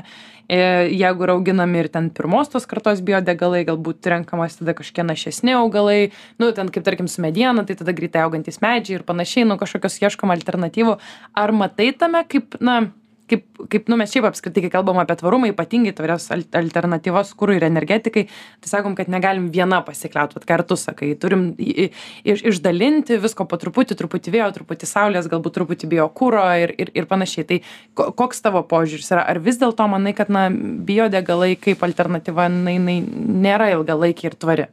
e, 0.50 0.62
jeigu 0.90 1.28
yra 1.28 1.36
auginami 1.38 1.84
ir 1.84 1.92
ten 1.94 2.10
pirmos 2.10 2.50
tos 2.50 2.66
kartos 2.70 3.04
biodegalai, 3.06 3.62
galbūt 3.70 4.10
renkamas 4.10 4.58
tada 4.58 4.74
kažkokie 4.78 5.06
našesni 5.06 5.54
augalai, 5.60 6.10
nu, 6.42 6.50
ten 6.58 6.74
kaip 6.74 6.88
tarkim 6.88 7.10
su 7.12 7.22
mediena, 7.22 7.66
tai 7.68 7.78
tada 7.78 7.94
greitai 7.94 8.26
augantis 8.26 8.58
medžiai 8.64 9.00
ir 9.00 9.06
panašiai, 9.06 9.46
nu, 9.46 9.60
kažkokios 9.62 10.02
ieškoma 10.02 10.40
alternatyvų. 10.40 10.98
Ar 11.38 11.54
matai 11.54 11.92
tame 11.94 12.26
kaip, 12.26 12.58
na, 12.58 12.82
kaip 13.32 13.46
kaip 13.72 13.90
nu 13.92 13.98
mes 14.00 14.12
šiaip 14.12 14.28
apskritai 14.30 14.66
kai 14.66 14.72
kalbam 14.74 15.00
apie 15.02 15.16
tvarumą 15.20 15.50
ypatingai 15.52 15.94
tvarias 15.96 16.28
al 16.34 16.44
alternatyvas 16.60 17.34
kurui 17.40 17.58
ir 17.60 17.66
energetikai 17.68 18.26
tai 18.28 18.72
sakom 18.72 18.96
kad 18.98 19.12
negalim 19.12 19.50
viena 19.54 19.82
pasikliaut 19.88 20.36
vat 20.36 20.48
ką 20.48 20.60
ir 20.60 20.64
tu 20.68 20.78
sakai. 20.80 21.14
Turim 21.22 21.52
i 21.58 21.90
iš 22.24 22.44
išdalinti 22.52 23.20
visko 23.24 23.48
po 23.50 23.60
truputį 23.62 23.98
truputį 24.00 24.36
vėjo 24.36 24.50
truputį 24.60 24.90
saulės 24.90 25.30
galbūt 25.32 25.58
truputį 25.60 25.92
biokuro 25.96 26.44
ir 26.64 26.76
ir 26.78 26.92
ir 26.96 27.10
panašiai. 27.10 27.48
Tai 27.48 27.62
ko 27.98 28.10
koks 28.22 28.44
tavo 28.44 28.64
požiūris 28.68 29.12
yra? 29.14 29.26
Ar 29.32 29.42
vis 29.44 29.60
dėlto 29.62 29.88
manai 29.92 30.14
kad 30.18 30.30
na 30.30 30.48
biodegalai 30.52 31.56
kaip 31.60 31.84
alternatyva 31.88 32.50
na 32.52 32.76
jinai 32.76 33.00
nėra 33.48 33.72
ilgalaikė 33.78 34.32
ir 34.32 34.38
tvari? 34.40 34.68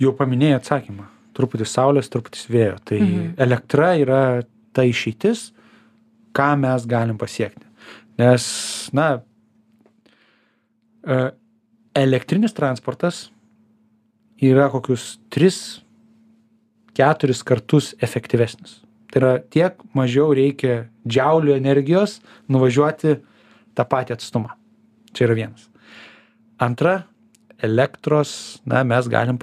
Jau 0.00 0.12
paminėjai 0.16 0.60
atsakymą. 0.60 1.10
Truputį 1.36 1.68
saulės 1.68 2.08
truputis 2.12 2.46
vėjo. 2.48 2.78
Tai 2.88 2.98
mhm. 3.00 3.34
elektra 3.44 3.92
yra 4.00 4.22
ta 4.76 4.84
išeitis 4.84 5.50
ką 6.36 6.50
mes 6.60 6.86
galim 6.88 7.16
pasiekti. 7.20 7.64
Nes, 8.20 8.44
na, 8.96 9.06
e, 11.04 11.16
elektrinis 11.96 12.52
transportas 12.56 13.26
yra 14.42 14.68
kokius 14.72 15.18
3-4 15.32 17.44
kartus 17.44 17.94
efektyvesnis. 18.04 18.82
Tai 19.12 19.18
yra 19.22 19.32
tiek 19.40 19.72
mažiau 19.96 20.34
reikia 20.36 20.86
džiaulių 21.08 21.52
energijos 21.56 22.20
nuvažiuoti 22.52 23.16
tą 23.76 23.84
patį 23.88 24.12
atstumą. 24.16 24.50
Čia 25.16 25.24
yra 25.28 25.34
vienas. 25.38 25.62
Antra, 26.60 27.06
elektros, 27.64 28.60
na, 28.68 28.82
mes 28.84 29.08
galim 29.08 29.38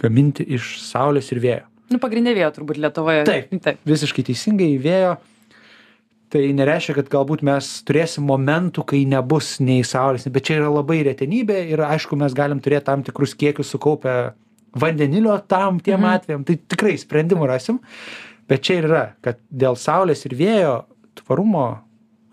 gaminti 0.00 0.42
iš 0.56 0.78
saulės 0.84 1.32
ir 1.32 1.38
vėjo. 1.44 1.66
Nu, 1.92 2.00
pagrindė 2.00 2.32
vėjo 2.36 2.50
turbūt 2.58 2.80
Lietuvoje. 2.80 3.24
Taip, 3.28 3.52
taip. 3.64 3.76
Visiškai 3.88 4.24
teisingai 4.30 4.70
vėjo 4.80 5.12
tai 6.34 6.48
nereiškia 6.56 6.96
kad 6.96 7.10
galbūt 7.12 7.44
mes 7.46 7.68
turėsim 7.86 8.26
momentų 8.26 8.82
kai 8.90 9.04
nebus 9.06 9.56
nei 9.62 9.84
saulės 9.86 10.26
bet 10.34 10.48
čia 10.48 10.58
yra 10.58 10.72
labai 10.72 11.04
retenybė 11.06 11.60
ir 11.70 11.84
aišku 11.86 12.18
mes 12.18 12.34
galim 12.34 12.62
turėt 12.64 12.88
tam 12.88 13.04
tikrus 13.06 13.36
kiekius 13.38 13.70
sukaupę 13.70 14.34
vandenilio 14.74 15.36
tam 15.46 15.78
tiem 15.78 16.00
mhm. 16.00 16.16
atvejam 16.18 16.46
tai 16.48 16.58
tikrai 16.58 16.96
sprendimų 16.98 17.46
rasim 17.52 17.78
bet 18.50 18.66
čia 18.66 18.80
ir 18.80 18.88
yra 18.90 19.04
kad 19.22 19.38
dėl 19.50 19.78
saulės 19.78 20.26
ir 20.26 20.34
vėjo 20.40 20.74
tvarumo 21.22 21.68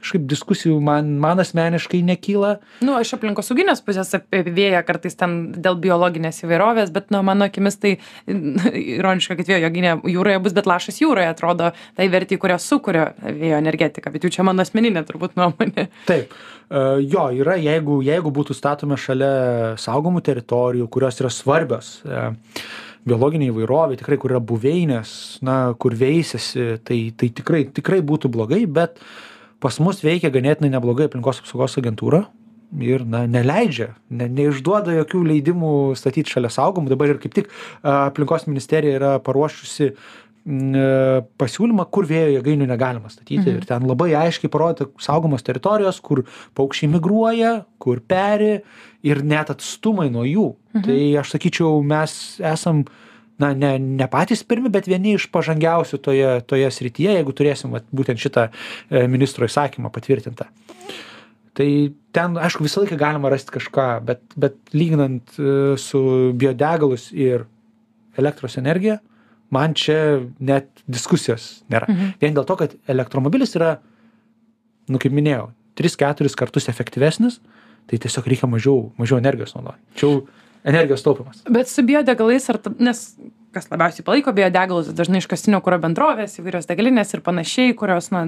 kažkaip 0.01 0.27
diskusijų 0.29 0.77
man 0.83 1.13
man 1.21 1.41
asmeniškai 1.43 2.01
nekyla. 2.07 2.55
Nu 2.85 2.97
iš 3.01 3.13
aplinkosauginės 3.17 3.83
pusės 3.85 4.13
apie 4.17 4.43
vėją 4.47 4.83
kartais 4.87 5.17
ten 5.19 5.37
dėl 5.55 5.79
biologinės 5.81 6.43
įvairovės 6.45 6.93
bet 6.93 7.11
nu 7.13 7.23
mano 7.25 7.47
akimis 7.49 7.79
tai 7.81 7.97
ironiška 8.97 9.37
kad 9.39 9.51
vėjo 9.51 9.61
jėgainė 9.65 9.97
jūroje 10.11 10.43
bus 10.43 10.57
bet 10.57 10.69
lašas 10.69 11.01
jūroje 11.03 11.31
atrodo 11.31 11.71
tai 11.97 12.09
vertei 12.13 12.39
kurią 12.41 12.59
sukuria 12.61 13.11
vėjo 13.25 13.61
energetika 13.61 14.13
bet 14.13 14.25
jau 14.25 14.33
čia 14.33 14.47
mano 14.47 14.65
asmeninė 14.65 15.05
turbūt 15.07 15.37
nuomonė. 15.39 15.89
Taip. 16.09 16.35
E, 16.71 16.85
jo 17.11 17.25
yra 17.43 17.57
jeigu 17.59 18.01
jeigu 18.05 18.31
būtų 18.31 18.55
statomi 18.57 18.99
šalia 18.99 19.33
saugomų 19.81 20.23
teritorijų 20.27 20.87
kurios 20.91 21.19
yra 21.23 21.31
svarbios 21.33 21.97
e, 22.05 22.29
biologinei 23.07 23.49
įvairovei 23.51 23.97
tikrai 23.99 24.17
kur 24.21 24.35
yra 24.35 24.41
buveinės 24.43 25.41
na 25.45 25.73
kur 25.81 25.95
veisiasi 25.97 26.77
tai 26.87 27.01
tai 27.17 27.31
tikrai 27.41 27.65
tikrai 27.73 27.99
būtų 28.05 28.31
blogai 28.31 28.63
bet 28.69 29.01
pas 29.61 29.79
mus 29.83 30.01
veikia 30.03 30.31
ganėtinai 30.33 30.71
neblogai 30.73 31.09
aplinkos 31.09 31.43
apsaugos 31.43 31.77
agentūra 31.81 32.25
ir 32.79 33.03
na 33.07 33.25
neleidžia 33.27 33.91
ne 34.15 34.29
neišduoda 34.31 34.95
jokių 35.01 35.21
leidimų 35.33 35.71
statyt 35.99 36.31
šalia 36.31 36.51
saugomų 36.53 36.93
dabar 36.93 37.13
ir 37.13 37.21
kaip 37.21 37.35
tik 37.35 37.51
aplinkos 37.83 38.47
ministerija 38.47 38.99
yra 38.99 39.11
paruošusi 39.23 39.91
mm, 39.91 41.27
pasiūlymą, 41.41 41.85
kur 41.93 42.07
vėjo 42.09 42.37
jėgainių 42.37 42.69
negalima 42.69 43.11
statyti. 43.11 43.43
Mhm. 43.43 43.59
Ir 43.59 43.67
ten 43.69 43.87
labai 43.89 44.11
aiškiai 44.21 44.51
parodyta 44.51 44.89
saugomos 45.03 45.45
teritorijos, 45.47 45.99
kur 46.03 46.23
paukščiai 46.57 46.91
migruoja, 46.95 47.53
kur 47.81 48.01
peri 48.01 48.61
ir 49.03 49.23
net 49.25 49.51
atstumai 49.53 50.09
nuo 50.13 50.25
jų. 50.27 50.47
Mhm. 50.77 50.87
Tai 50.87 50.99
aš 51.23 51.35
sakyčiau, 51.35 51.81
mes 51.83 52.17
esam 52.53 52.85
na, 53.41 53.51
ne, 53.57 53.73
ne 53.81 54.07
patys 54.11 54.43
pirmi, 54.47 54.71
bet 54.73 54.89
vieni 54.89 55.15
iš 55.17 55.27
pažangiausių 55.33 55.99
toje, 56.05 56.31
toje 56.49 56.69
srityje, 56.73 57.17
jeigu 57.17 57.35
turėsim 57.35 57.73
vat, 57.75 57.87
būtent 57.95 58.21
šitą 58.21 58.47
e, 58.49 59.05
ministro 59.11 59.47
įsakymą 59.49 59.91
patvirtintą. 59.93 60.47
Tai 61.57 61.67
ten, 62.15 62.37
aišku, 62.39 62.63
visą 62.63 62.83
laiką 62.83 62.97
galima 62.99 63.31
rasti 63.33 63.51
kažką, 63.57 63.87
bet, 64.07 64.21
bet 64.39 64.57
lyginant 64.75 65.33
e, 65.35 65.75
su 65.81 66.01
biodegalus 66.39 67.09
ir 67.11 67.47
elektros 68.19 68.55
energija, 68.61 68.99
man 69.51 69.75
čia 69.75 70.21
net 70.39 70.69
diskusijos 70.87 71.65
nėra. 71.71 71.89
Mhm. 71.91 72.13
Vien 72.23 72.37
dėl 72.37 72.47
to, 72.47 72.57
kad 72.59 72.75
elektromobilis 72.91 73.57
yra, 73.59 73.75
nu 74.91 75.01
kaip 75.01 75.15
minėjau, 75.15 75.49
3-4 75.79 76.31
kartus 76.39 76.69
efektyvesnis, 76.71 77.39
tai 77.89 77.99
tiesiog 77.99 78.27
reikia 78.29 78.47
mažiau, 78.47 78.91
mažiau 78.99 79.19
energijos 79.19 79.55
naudoti. 79.55 79.81
Čia 79.99 80.07
jau 80.07 80.15
energijos 80.63 81.03
taupimas. 81.05 81.43
Bet 81.49 81.69
su 81.71 81.83
biodegalais, 81.85 82.49
ar, 82.53 82.59
nes 82.79 83.05
kas 83.51 83.67
labiausiai 83.71 84.05
palaiko 84.07 84.33
biodegalus, 84.35 84.91
dažnai 84.95 85.19
iškastinio 85.21 85.59
kūro 85.63 85.79
bendrovės, 85.83 86.37
įvairios 86.39 86.69
degalinės 86.69 87.15
ir 87.15 87.23
panašiai, 87.25 87.73
kurios 87.77 88.11
na, 88.13 88.23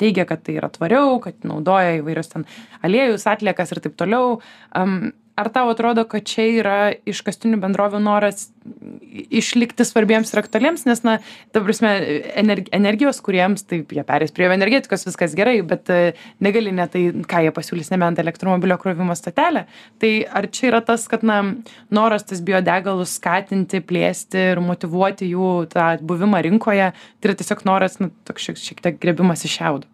teigia, 0.00 0.26
kad 0.28 0.42
tai 0.44 0.58
yra 0.60 0.68
tvariau, 0.72 1.16
kad 1.24 1.38
naudoja 1.48 1.96
įvairios 2.00 2.32
ten 2.32 2.44
aliejus, 2.84 3.24
atliekas 3.30 3.72
ir 3.72 3.80
taip 3.84 3.96
toliau. 4.00 4.40
Um, 4.76 5.14
ar 5.36 5.50
tau 5.52 5.68
atrodo 5.70 6.04
kad 6.08 6.24
čia 6.26 6.46
yra 6.58 6.76
iškastinių 7.08 7.58
bendrovių 7.60 8.00
noras 8.00 8.48
išlikti 9.12 9.84
svarbiems 9.86 10.32
ir 10.32 10.40
aktualiems? 10.40 10.86
Nes 10.88 11.02
na 11.06 11.18
ta 11.54 11.62
prasme 11.64 11.92
ener 12.40 12.64
energijos 12.74 13.20
kūrėjams 13.24 13.66
taip 13.68 13.92
jie 13.94 14.04
pereis 14.08 14.34
prie 14.34 14.48
energetikos 14.48 15.06
viskas 15.06 15.36
gerai 15.38 15.58
bet 15.68 15.92
e, 15.92 16.00
degalinė 16.42 16.88
tai 16.92 17.04
ką 17.28 17.44
jie 17.46 17.54
pasiūlys 17.56 17.92
nebent 17.92 18.20
elektromobilio 18.22 18.78
krovimo 18.80 19.16
stotelę. 19.18 19.66
Tai 20.02 20.12
ar 20.40 20.50
čia 20.50 20.70
yra 20.72 20.82
tas 20.88 21.06
kad 21.12 21.24
na 21.26 21.42
noras 21.94 22.26
tas 22.28 22.42
biodegalus 22.44 23.18
skatinti 23.20 23.82
plėsti 23.84 24.50
ir 24.56 24.64
motyvuoti 24.64 25.30
jų 25.34 25.54
tą 25.72 25.92
buvimą 26.00 26.42
rinkoje 26.48 26.92
tai 26.96 27.30
yra 27.30 27.38
tiesiog 27.38 27.66
noras 27.68 28.00
nu 28.00 28.10
toks 28.28 28.48
šiek 28.48 28.62
šiek 28.62 28.84
tiek 28.88 29.02
griebimas 29.04 29.44
iš 29.44 29.60
šiaudo? 29.60 29.92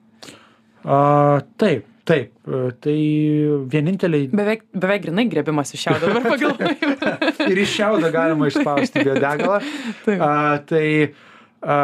A 0.83 1.41
taip 1.63 1.92
taip 2.09 2.53
tai 2.83 2.97
vieninteliai 3.73 4.29
beveik 4.33 4.65
beveik 4.75 5.05
grynai 5.07 5.27
griebimas 5.31 5.75
iš 5.77 5.85
šiaudo 5.87 6.09
dabar 6.09 6.25
pagalvojau. 6.33 7.51
Ir 7.53 7.61
iš 7.63 7.77
šiaudo 7.79 8.11
galima 8.15 8.49
išspausti 8.51 9.05
biodegalą. 9.07 9.61
A, 10.29 10.33
tai 10.67 10.87
a, 11.63 11.77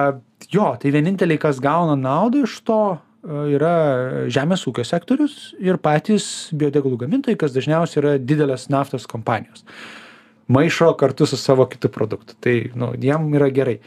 jo 0.51 0.71
tai 0.83 0.95
vieninteliai 0.95 1.39
kas 1.43 1.61
gauna 1.63 1.95
naudą 1.99 2.43
iš 2.49 2.59
to 2.67 2.81
yra 3.29 4.27
žemės 4.31 4.65
ūkio 4.71 4.85
sektorius 4.87 5.53
ir 5.63 5.79
patys 5.83 6.49
biodegalų 6.57 7.03
gamintojai 7.05 7.39
kas 7.39 7.55
dažniausiai 7.55 8.03
yra 8.03 8.13
didelės 8.19 8.69
naftos 8.73 9.07
kompanijos. 9.11 9.65
Maišo 10.49 10.95
kartu 10.97 11.27
su 11.29 11.37
savo 11.37 11.67
kitu 11.69 11.91
produktu. 11.93 12.35
Tai 12.41 12.55
nu 12.79 12.93
jiem 12.97 13.27
yra 13.37 13.51
gerai. 13.53 13.79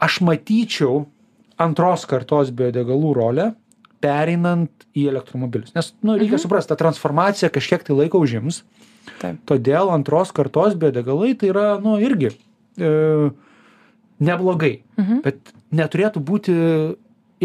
Aš 0.00 0.22
matyčiau 0.24 1.02
antros 1.60 2.06
kartos 2.08 2.52
biodegalų 2.54 3.12
rolę 3.18 3.48
pereinant 4.04 4.86
į 4.96 5.08
elektromobilius. 5.12 5.74
Nes, 5.76 5.92
nu, 6.02 6.14
reikia 6.16 6.36
mhm. 6.36 6.44
suprasti, 6.44 6.72
ta 6.72 6.78
transformacija 6.80 7.50
kažkiek 7.54 7.84
tai 7.86 7.96
laiko 7.98 8.22
užims. 8.24 8.62
Taip. 9.18 9.40
Todėl 9.48 9.90
antros 9.90 10.32
kartos 10.36 10.76
biodegalai 10.78 11.32
tai 11.38 11.50
yra, 11.50 11.68
nu, 11.82 11.96
irgi 12.02 12.30
e, 12.30 12.90
neblogai. 14.22 14.74
Mhm. 15.00 15.22
Bet 15.24 15.54
neturėtų 15.74 16.22
būti 16.24 16.58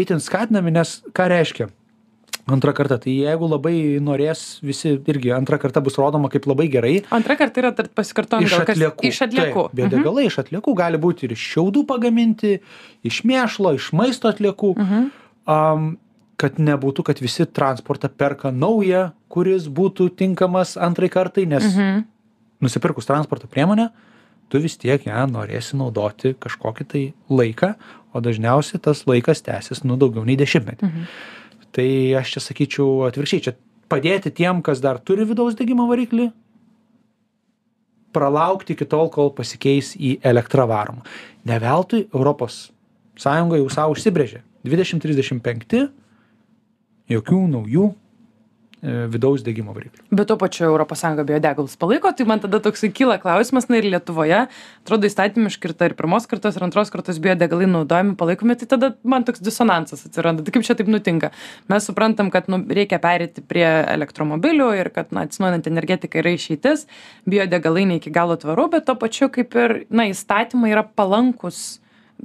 itin 0.00 0.22
skatinami, 0.22 0.74
nes 0.74 1.00
ką 1.14 1.30
reiškia? 1.32 1.70
Antrą 2.44 2.74
kartą, 2.76 2.98
tai 3.00 3.14
jeigu 3.16 3.46
labai 3.48 3.76
norės, 4.04 4.58
visi 4.60 4.98
irgi 5.08 5.30
antrą 5.32 5.56
kartą 5.62 5.80
bus 5.84 5.94
rodoma 5.96 6.28
kaip 6.28 6.44
labai 6.50 6.66
gerai. 6.68 6.98
Antrą 7.14 7.38
kartą 7.40 7.62
yra 7.62 7.70
pasikartojama 7.72 8.44
iš 8.44 8.56
atliekų. 8.60 9.06
Iš 9.08 9.20
atliekų. 9.24 9.62
Taip, 9.70 9.78
biodegalai 9.78 10.26
mhm. 10.26 10.32
iš 10.32 10.36
atliekų 10.42 10.74
gali 10.76 11.00
būti 11.00 11.24
ir 11.24 11.32
iš 11.38 11.46
šiaudų 11.54 11.86
pagaminti, 11.88 12.58
iš 13.08 13.22
mėšlo, 13.24 13.72
iš 13.78 13.88
maisto 13.96 14.28
atliekų. 14.28 14.74
Mhm. 14.76 15.06
Um, 15.48 15.88
kad 16.40 16.58
nebūtų, 16.58 17.04
kad 17.06 17.20
visi 17.22 17.46
transportą 17.46 18.10
perka 18.10 18.50
naują, 18.54 19.08
kuris 19.32 19.68
būtų 19.70 20.10
tinkamas 20.18 20.76
antrai 20.80 21.10
kartai, 21.12 21.46
nes 21.50 21.66
mhm. 21.70 22.04
nusipirkus 22.64 23.08
transporto 23.08 23.50
priemonę, 23.50 23.90
tu 24.50 24.60
vis 24.62 24.76
tiek 24.80 25.06
ją 25.06 25.24
norėsi 25.30 25.78
naudoti 25.78 26.34
kažkokį 26.40 26.88
tai 26.90 27.04
laiką, 27.30 27.74
o 28.14 28.22
dažniausiai 28.22 28.82
tas 28.82 29.04
laikas 29.10 29.42
tęsis 29.46 29.82
nu 29.86 29.98
daugiau 29.98 30.26
nei 30.26 30.38
dešimtmetį. 30.38 30.90
Mhm. 30.90 31.08
Tai 31.74 31.88
aš 32.20 32.36
čia 32.36 32.42
sakyčiau 32.44 32.88
atvirkščiai, 33.08 33.44
čia 33.48 33.56
padėti 33.90 34.30
tiem, 34.34 34.62
kas 34.62 34.82
dar 34.82 35.00
turi 35.02 35.26
vidaus 35.26 35.56
degimo 35.58 35.88
variklį, 35.90 36.30
pralaukti 38.14 38.76
iki 38.76 38.86
tol, 38.86 39.10
kol 39.10 39.32
pasikeis 39.34 39.94
į 39.98 40.18
elektrą 40.22 40.68
varomą. 40.70 41.02
Ne 41.50 41.58
veltui 41.62 42.06
Europos 42.14 42.68
Sąjunga 43.18 43.58
jau 43.58 43.66
savo 43.70 43.94
užsibrėžė 43.94 44.40
2035 44.66 45.84
jokių 47.10 47.40
naujų 47.52 47.84
e, 47.90 48.94
vidaus 49.12 49.42
degimo 49.44 49.74
variklių. 49.76 50.06
Bet 50.14 50.28
tuo 50.30 50.36
pačiu 50.40 50.70
ES 50.80 51.04
biodegalus 51.28 51.76
palaiko, 51.80 52.12
tai 52.16 52.26
man 52.28 52.40
tada 52.40 52.60
toksai 52.64 52.90
kyla 52.94 53.18
klausimas, 53.22 53.68
na 53.68 53.78
ir 53.80 53.88
Lietuvoje, 53.92 54.44
atrodo 54.82 55.08
įstatymiškai 55.08 55.70
ir 55.70 55.74
ta 55.76 55.88
ir 55.90 55.96
pirmos 55.98 56.28
kartos, 56.30 56.56
ir 56.56 56.64
antros 56.66 56.92
kartos 56.94 57.20
biodegalai 57.22 57.68
naudojami, 57.70 58.16
palaikomi, 58.20 58.56
tai 58.60 58.68
tada 58.70 58.92
man 59.04 59.26
toks 59.28 59.44
disonansas 59.44 60.06
atsiranda. 60.08 60.44
Tai 60.46 60.54
kaip 60.56 60.66
čia 60.66 60.76
taip 60.78 60.90
nutinka? 60.92 61.32
Mes 61.72 61.88
suprantam, 61.90 62.32
kad 62.34 62.48
nu, 62.52 62.62
reikia 62.64 63.00
perėti 63.02 63.44
prie 63.44 63.66
elektromobilių 63.94 64.70
ir 64.80 64.92
kad 64.94 65.12
na, 65.12 65.26
atsinaujinant 65.28 65.68
energetika 65.70 66.22
yra 66.22 66.34
išeitis, 66.38 66.86
biodegalai 67.28 67.88
ne 67.90 68.00
iki 68.00 68.12
galo 68.14 68.38
tvaru, 68.40 68.70
bet 68.72 68.88
tuo 68.88 68.96
pačiu 69.00 69.28
kaip 69.32 69.56
ir 69.60 69.80
na, 69.92 70.08
įstatymai 70.12 70.72
yra 70.72 70.86
palankus 70.88 71.82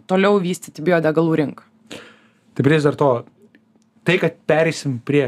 toliau 0.07 0.39
vystyti 0.39 0.83
biodegalų 0.85 1.35
rinką. 1.43 1.67
Tai 2.55 2.65
prie 2.65 2.79
dar 2.83 2.95
to 2.99 3.09
tai 4.10 4.17
kad 4.17 4.38
pereisim 4.50 4.98
prie 5.06 5.28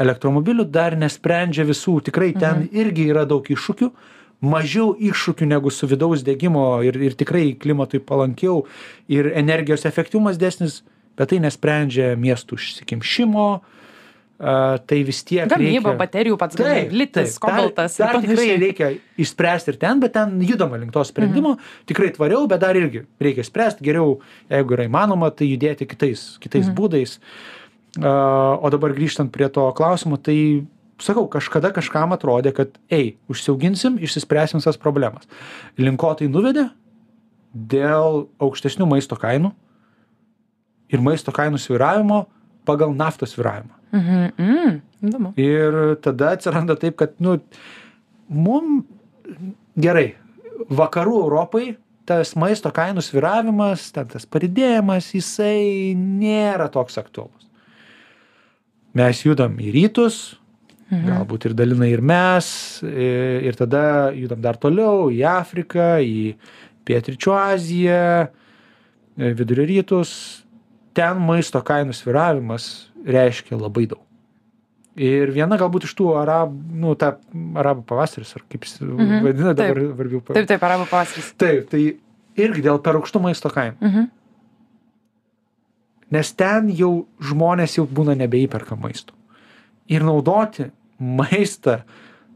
elektromobilių 0.00 0.66
dar 0.68 0.96
nesprendžia 0.98 1.64
visų 1.68 2.00
tikrai 2.08 2.32
ten 2.34 2.66
mhm. 2.66 2.72
irgi 2.76 3.08
yra 3.12 3.24
daug 3.28 3.46
iššūkių 3.48 3.90
mažiau 4.44 4.92
iššūkių 5.10 5.48
negu 5.48 5.72
su 5.72 5.88
vidaus 5.88 6.24
degimo 6.26 6.66
ir 6.84 6.98
ir 7.00 7.14
tikrai 7.16 7.52
klimatui 7.60 8.02
palankiau 8.04 8.64
ir 9.08 9.30
energijos 9.32 9.86
efektyvumas 9.88 10.40
didesnis 10.40 10.82
bet 11.16 11.30
tai 11.30 11.38
nesprendžia 11.40 12.12
miestų 12.18 12.58
užsikimšimo 12.58 13.46
a, 13.54 14.54
tai 14.82 15.00
vis 15.06 15.22
tiek 15.24 15.48
Gamyba 15.48 15.94
reikia... 15.94 15.96
baterijų 16.02 16.38
pats 16.42 16.58
taip, 16.58 16.92
litis, 16.92 17.38
kobaltas. 17.40 17.96
Dar, 18.02 18.18
dar 18.18 18.26
tikrai 18.26 18.58
reikia 18.58 18.88
išspręsti 19.22 19.72
ir 19.72 19.78
ten, 19.80 20.02
bet 20.02 20.16
ten 20.18 20.40
judama 20.42 20.80
link 20.82 20.90
to 20.92 21.04
sprendimo. 21.06 21.54
Mhm. 21.54 21.84
Tikrai 21.86 22.10
tvariau, 22.16 22.48
bet 22.50 22.64
dar 22.66 22.74
irgi 22.76 23.04
reikia 23.22 23.46
spręsti. 23.46 23.86
Geriau, 23.86 24.16
jeigu 24.50 24.74
yra 24.74 24.88
įmanoma, 24.90 25.30
tai 25.30 25.46
judėti 25.52 25.86
kitais, 25.86 26.32
kitais 26.42 26.66
mhm. 26.66 26.74
būdais. 26.80 27.14
Uh, 27.14 27.63
O 28.02 28.70
dabar 28.74 28.94
grįžtant 28.94 29.30
prie 29.30 29.46
to 29.52 29.64
klausimo, 29.76 30.18
tai 30.18 30.64
sakau, 31.02 31.26
kažkada 31.30 31.70
kažkam 31.74 32.14
atrodė, 32.14 32.50
kad, 32.56 32.78
ei, 32.92 33.14
užsiauginsim, 33.30 34.00
išsispręsim 34.02 34.58
visas 34.58 34.78
problemas. 34.80 35.28
Linko 35.78 36.10
tai 36.18 36.26
nuvedė 36.30 36.68
dėl 37.54 38.24
aukštesnių 38.42 38.88
maisto 38.90 39.18
kainų 39.18 39.52
ir 40.90 41.04
maisto 41.04 41.34
kainų 41.34 41.60
sviravimo 41.62 42.24
pagal 42.66 42.94
naftos 42.96 43.36
sviravimą. 43.36 43.78
Mhm, 43.94 44.26
mm, 44.42 44.74
įdomu. 45.06 45.32
Ir 45.38 45.78
tada 46.02 46.34
atsiranda 46.34 46.74
taip, 46.80 46.98
kad, 46.98 47.14
nu, 47.22 47.36
mum 48.26 48.82
gerai, 49.78 50.16
vakarų 50.66 51.20
Europai 51.28 51.76
tas 52.08 52.34
maisto 52.36 52.74
kainų 52.74 53.04
sviravimas, 53.06 53.86
ten 53.94 54.10
tas 54.10 54.26
padidėjimas, 54.26 55.14
jisai 55.14 55.94
nėra 55.94 56.66
toks 56.74 56.98
aktuolus 57.00 57.44
mes 58.96 59.24
judam 59.24 59.56
į 59.60 59.72
rytus, 59.74 60.20
mhm. 60.90 61.10
galbūt 61.10 61.48
ir 61.48 61.56
dalinai 61.58 61.90
ir 61.94 62.02
mes, 62.04 62.46
ir 62.84 63.58
tada 63.58 64.12
judam 64.16 64.42
dar 64.44 64.58
toliau 64.60 65.10
į 65.12 65.24
Afriką, 65.34 65.98
į 66.00 66.34
Pietričių 66.84 67.36
Aziją, 67.38 68.08
Vidurio 69.14 69.66
rytus. 69.68 70.10
Ten 70.94 71.20
maisto 71.22 71.60
kainų 71.64 71.94
sviravimas 71.94 72.90
reiškia 73.06 73.56
labai 73.58 73.86
daug. 73.90 74.02
Ir 74.94 75.32
viena 75.34 75.56
galbūt 75.58 75.88
iš 75.88 75.94
tų 75.98 76.12
arabų, 76.20 76.58
nu, 76.78 76.92
ta 76.98 77.16
arabų 77.58 77.82
pavasaris, 77.88 78.30
ar 78.38 78.44
kaip 78.46 78.66
jis 78.66 78.76
mhm. 78.84 79.24
vadina 79.24 79.54
dabar 79.58 79.80
varbių 79.98 80.20
pavasaris. 80.20 80.46
Taip, 80.46 80.50
taip, 80.52 80.66
arabų 80.68 80.86
pavasaris. 80.90 81.30
Taip, 81.42 81.64
tai 81.72 81.82
irgi 82.44 82.62
dėl 82.62 82.78
per 82.82 83.00
aukštų 83.00 83.22
maisto 83.24 83.50
kainų. 83.54 83.80
Mhm 83.82 84.12
nes 86.14 86.32
ten 86.38 86.70
jau 86.74 86.94
žmonės 87.22 87.78
jau 87.78 87.84
būna 87.90 88.16
nebeįperka 88.22 88.78
maisto. 88.78 89.16
Ir 89.90 90.06
naudoti 90.06 90.70
maistą 90.98 91.82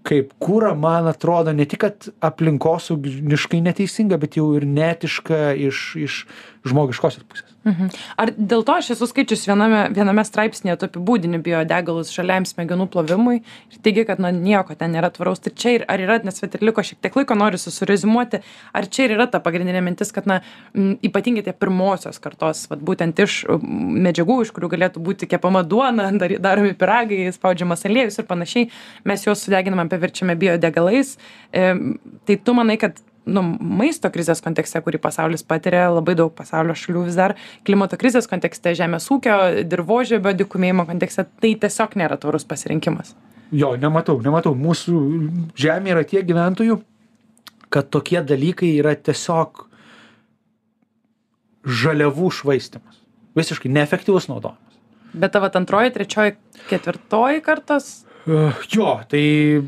kaip 0.09 0.31
kūrą, 0.41 0.73
man 0.79 1.09
atrodo, 1.11 1.53
ne 1.53 1.67
tik, 1.69 1.83
kad 1.85 2.09
aplinkosauginiškai 2.25 3.61
neteisinga, 3.67 4.19
bet 4.21 4.39
jau 4.39 4.51
ir 4.57 4.65
netiška 4.69 5.53
iš, 5.69 5.83
iš 6.01 6.19
žmogiškosios 6.67 7.25
pusės. 7.29 7.55
Mhm. 7.69 7.91
Ar 8.17 8.31
dėl 8.33 8.63
to 8.65 8.75
aš 8.79 8.93
esu 8.95 9.07
skaičius 9.11 9.45
viename, 9.49 9.81
viename 9.95 10.23
straipsnėje, 10.25 10.77
tu 10.81 10.89
apibūdini 10.89 11.41
biodegalus 11.45 12.11
žaliam 12.15 12.47
smegenų 12.49 12.87
plovimui 12.93 13.41
ir 13.41 13.81
teigi, 13.85 14.05
kad 14.09 14.23
na, 14.23 14.31
nieko 14.35 14.77
ten 14.79 14.95
nėra 14.95 15.11
tvaraus. 15.15 15.43
Tai 15.45 15.53
čia 15.53 15.75
ir 15.77 15.85
ar 15.91 16.03
yra, 16.03 16.19
nes 16.25 16.41
vat 16.43 16.55
ir 16.57 16.65
liko 16.69 16.85
šiek 16.87 17.01
tiek 17.05 17.19
laiko, 17.19 17.37
noriu 17.39 17.61
susirizimuoti, 17.61 18.41
ar 18.73 18.89
čia 18.89 19.09
ir 19.09 19.17
yra 19.19 19.29
ta 19.31 19.43
pagrindinė 19.45 19.83
mintis, 19.85 20.13
kad 20.15 20.29
na, 20.31 20.41
ypatingai 20.75 21.45
tie 21.47 21.55
pirmosios 21.57 22.21
kartos, 22.23 22.65
vat, 22.71 22.83
būtent 22.85 23.21
iš 23.25 23.41
medžiagų, 23.59 24.41
iš 24.47 24.55
kurių 24.57 24.73
galėtų 24.77 25.05
būti 25.05 25.29
kepama 25.31 25.65
duona, 25.67 26.11
dar, 26.23 26.39
daromi 26.49 26.77
piragai, 26.79 27.27
spaudžiamas 27.35 27.85
aliejus 27.89 28.23
ir 28.23 28.29
panašiai, 28.31 28.71
mes 29.09 29.27
juos 29.27 29.45
sudeginame, 29.45 29.89
paverčiame 29.93 30.39
biodegalais. 30.39 31.17
E, 31.53 31.69
tai 32.29 32.41
tu 32.41 32.57
manai, 32.57 32.79
kad 32.81 32.97
nu 33.29 33.45
maisto 33.61 34.11
krizės 34.15 34.43
kontekste 34.45 34.81
kurį 34.85 35.01
pasaulis 35.05 35.45
patiria 35.47 35.87
labai 35.93 36.17
daug 36.19 36.33
pasaulio 36.35 36.77
šalių 36.79 37.07
vis 37.09 37.19
dar 37.19 37.37
klimato 37.69 37.99
krizės 38.01 38.29
kontekste 38.31 38.75
žemės 38.79 39.09
ūkio 39.15 39.39
dirvožemio 39.69 40.35
dykumėjimo 40.43 40.89
kontekste 40.89 41.29
tai 41.43 41.55
tiesiog 41.61 41.99
nėra 42.01 42.21
tvarus 42.21 42.49
pasirinkimas 42.49 43.15
Jo, 43.49 43.73
nematau, 43.81 44.19
nematau. 44.21 44.53
Mūsų 44.53 44.99
žemė 45.57 45.95
yra 45.95 46.03
tiek 46.05 46.27
gyventojų, 46.29 46.83
kad 47.73 47.89
tokie 47.89 48.21
dalykai 48.21 48.75
yra 48.77 48.93
tiesiog 48.93 49.65
žaliavų 51.65 52.29
švaistimas. 52.33 53.01
Visiškai 53.39 53.73
neefektyvus 53.73 54.29
naudojimas. 54.29 54.77
bet 55.13 55.33
ta 55.33 55.41
vat 55.41 55.57
antroji 55.57 55.91
trečioji 55.95 56.37
ketvirtoji 56.69 57.41
kartos 57.41 58.05
Uh, 58.29 58.53
jo, 58.69 58.91
tai 59.09 59.63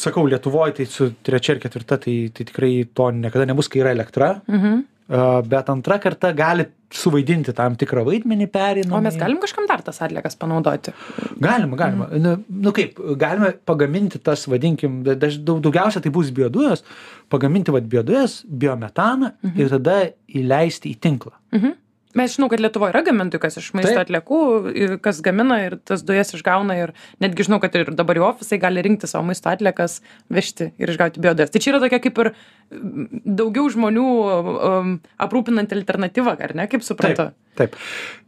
sakau, 0.00 0.26
Lietuvoje 0.30 0.78
tai 0.80 0.88
su 0.90 1.10
trečia 1.24 1.56
ir 1.56 1.62
ketvirta, 1.62 1.98
tai, 2.00 2.16
tai 2.34 2.48
tikrai 2.50 2.72
to 2.94 3.10
niekada 3.14 3.46
nebus, 3.50 3.68
kai 3.68 3.84
yra 3.84 3.94
elektra. 3.96 4.34
mhm. 4.48 4.82
Bet 5.04 5.68
antra 5.68 5.98
karta 6.00 6.30
gali 6.32 6.64
suvaidinti 6.94 7.52
tam 7.52 7.74
tikrą 7.76 8.06
vaidmenį 8.06 8.46
perinamą. 8.48 8.96
o 8.96 9.00
mes 9.04 9.18
galim 9.20 9.36
kažkam 9.42 9.66
dar 9.68 9.82
tas 9.84 10.00
atliekas 10.00 10.38
panaudoti 10.40 10.94
Galima, 11.36 11.76
galima. 11.76 12.06
Mm. 12.08 12.22
Nu, 12.22 12.60
nu 12.64 12.72
kaip, 12.72 12.96
galime 13.20 13.50
pagaminti 13.68 14.18
tas, 14.18 14.46
vadinkim, 14.48 15.02
daug, 15.04 15.60
daugiausia 15.60 16.00
tai 16.00 16.12
bus 16.14 16.30
biodujos, 16.32 16.86
pagaminti 17.28 17.74
vad 17.74 17.84
biodujas, 17.84 18.40
biometaną 18.48 19.34
mhm. 19.42 19.60
ir 19.60 19.72
tada 19.76 19.98
įleisti 20.40 20.94
į 20.94 21.00
tinklą. 21.04 21.36
mhm. 21.52 21.80
Mes 22.18 22.34
žinau 22.36 22.48
kad 22.52 22.62
lietuvoj 22.62 22.92
yra 22.94 23.04
gamintojų 23.06 23.42
kas 23.42 23.58
iš 23.60 23.70
maisto 23.76 23.92
Taip. 23.92 24.04
atliekų 24.06 24.40
ir 24.72 24.96
kas 25.04 25.20
gamina 25.24 25.60
ir 25.66 25.78
tas 25.82 26.04
dujas 26.06 26.34
išgauna 26.36 26.78
ir 26.80 26.94
netgi 27.24 27.48
žinau 27.48 27.60
kad 27.62 27.76
ir 27.78 27.92
dabar 27.94 28.20
jau 28.20 28.28
ofisai 28.30 28.60
gali 28.62 28.84
rinkti 28.86 29.10
savo 29.10 29.26
maisto 29.28 29.52
atliekas 29.52 30.00
vežti 30.32 30.72
ir 30.78 30.94
išgauti 30.94 31.22
biodujas 31.24 31.54
tai 31.54 31.62
čia 31.62 31.74
yra 31.74 31.82
tokia 31.84 32.02
kaip 32.04 32.20
ir 32.24 32.34
daugiau 32.72 33.66
žmonių 33.72 34.10
um, 34.10 34.94
aprūpinanti 35.22 35.76
alternatyva 35.78 36.38
ar 36.38 36.54
ne 36.58 36.68
kaip 36.70 36.86
suprantu 36.86 37.32
Taip. 37.58 37.76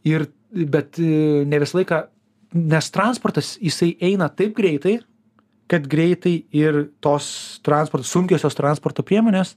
Ir, 0.06 0.28
bet 0.54 1.00
e, 1.02 1.42
ne 1.48 1.60
visą 1.62 1.80
laiką, 1.80 2.00
nes 2.56 2.90
transportas 2.94 3.54
jisai 3.62 3.92
eina 4.06 4.28
taip 4.30 4.54
greitai, 4.58 5.00
kad 5.70 5.86
greitai 5.90 6.36
ir 6.54 6.84
tos 7.02 7.28
transporto, 7.66 8.06
sunkiosios 8.06 8.54
transporto 8.54 9.02
priemonės, 9.06 9.56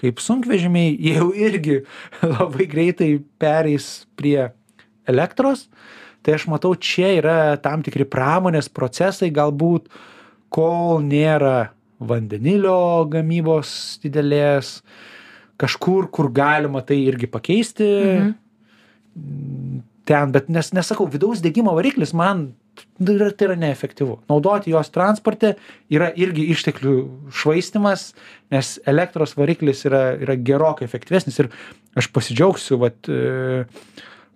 kaip 0.00 0.20
sunkvežimiai, 0.22 0.96
jau 1.14 1.30
irgi 1.36 1.80
labai 2.34 2.68
greitai 2.70 3.16
pereis 3.40 4.06
prie 4.18 4.50
elektros. 5.08 5.66
Tai 6.26 6.34
aš 6.34 6.48
matau, 6.50 6.74
čia 6.74 7.12
yra 7.20 7.38
tam 7.62 7.84
tikri 7.86 8.06
pramonės 8.08 8.68
procesai, 8.72 9.30
galbūt, 9.30 9.86
kol 10.50 10.98
nėra 11.04 11.70
vandenilio 12.02 13.06
gamybos 13.12 14.00
didelės, 14.02 14.80
kažkur, 15.60 16.10
kur 16.12 16.32
galima 16.34 16.82
tai 16.84 16.98
irgi 17.06 17.30
pakeisti. 17.30 17.90
Mhm. 18.16 18.34
Ten, 20.06 20.32
bet 20.34 20.50
nes, 20.52 20.70
nesakau, 20.76 21.06
vidaus 21.10 21.40
degimo 21.42 21.72
variklis 21.78 22.12
man 22.14 22.50
yra, 23.00 23.30
tai 23.32 23.50
yra 23.50 23.56
neefektyvu. 23.60 24.18
Naudoti 24.30 24.72
jos 24.74 24.90
transporte 24.94 25.54
yra 25.92 26.10
irgi 26.16 26.48
išteklių 26.54 26.96
švaistimas, 27.34 28.10
nes 28.54 28.76
elektros 28.88 29.36
variklis 29.38 29.84
yra, 29.88 30.08
yra 30.20 30.36
gerokai 30.36 30.86
efektyvesnis 30.88 31.40
ir 31.42 31.50
aš 31.96 32.10
pasidžiaugsiu, 32.14 32.80
vat, 32.82 33.08
e, 33.08 33.74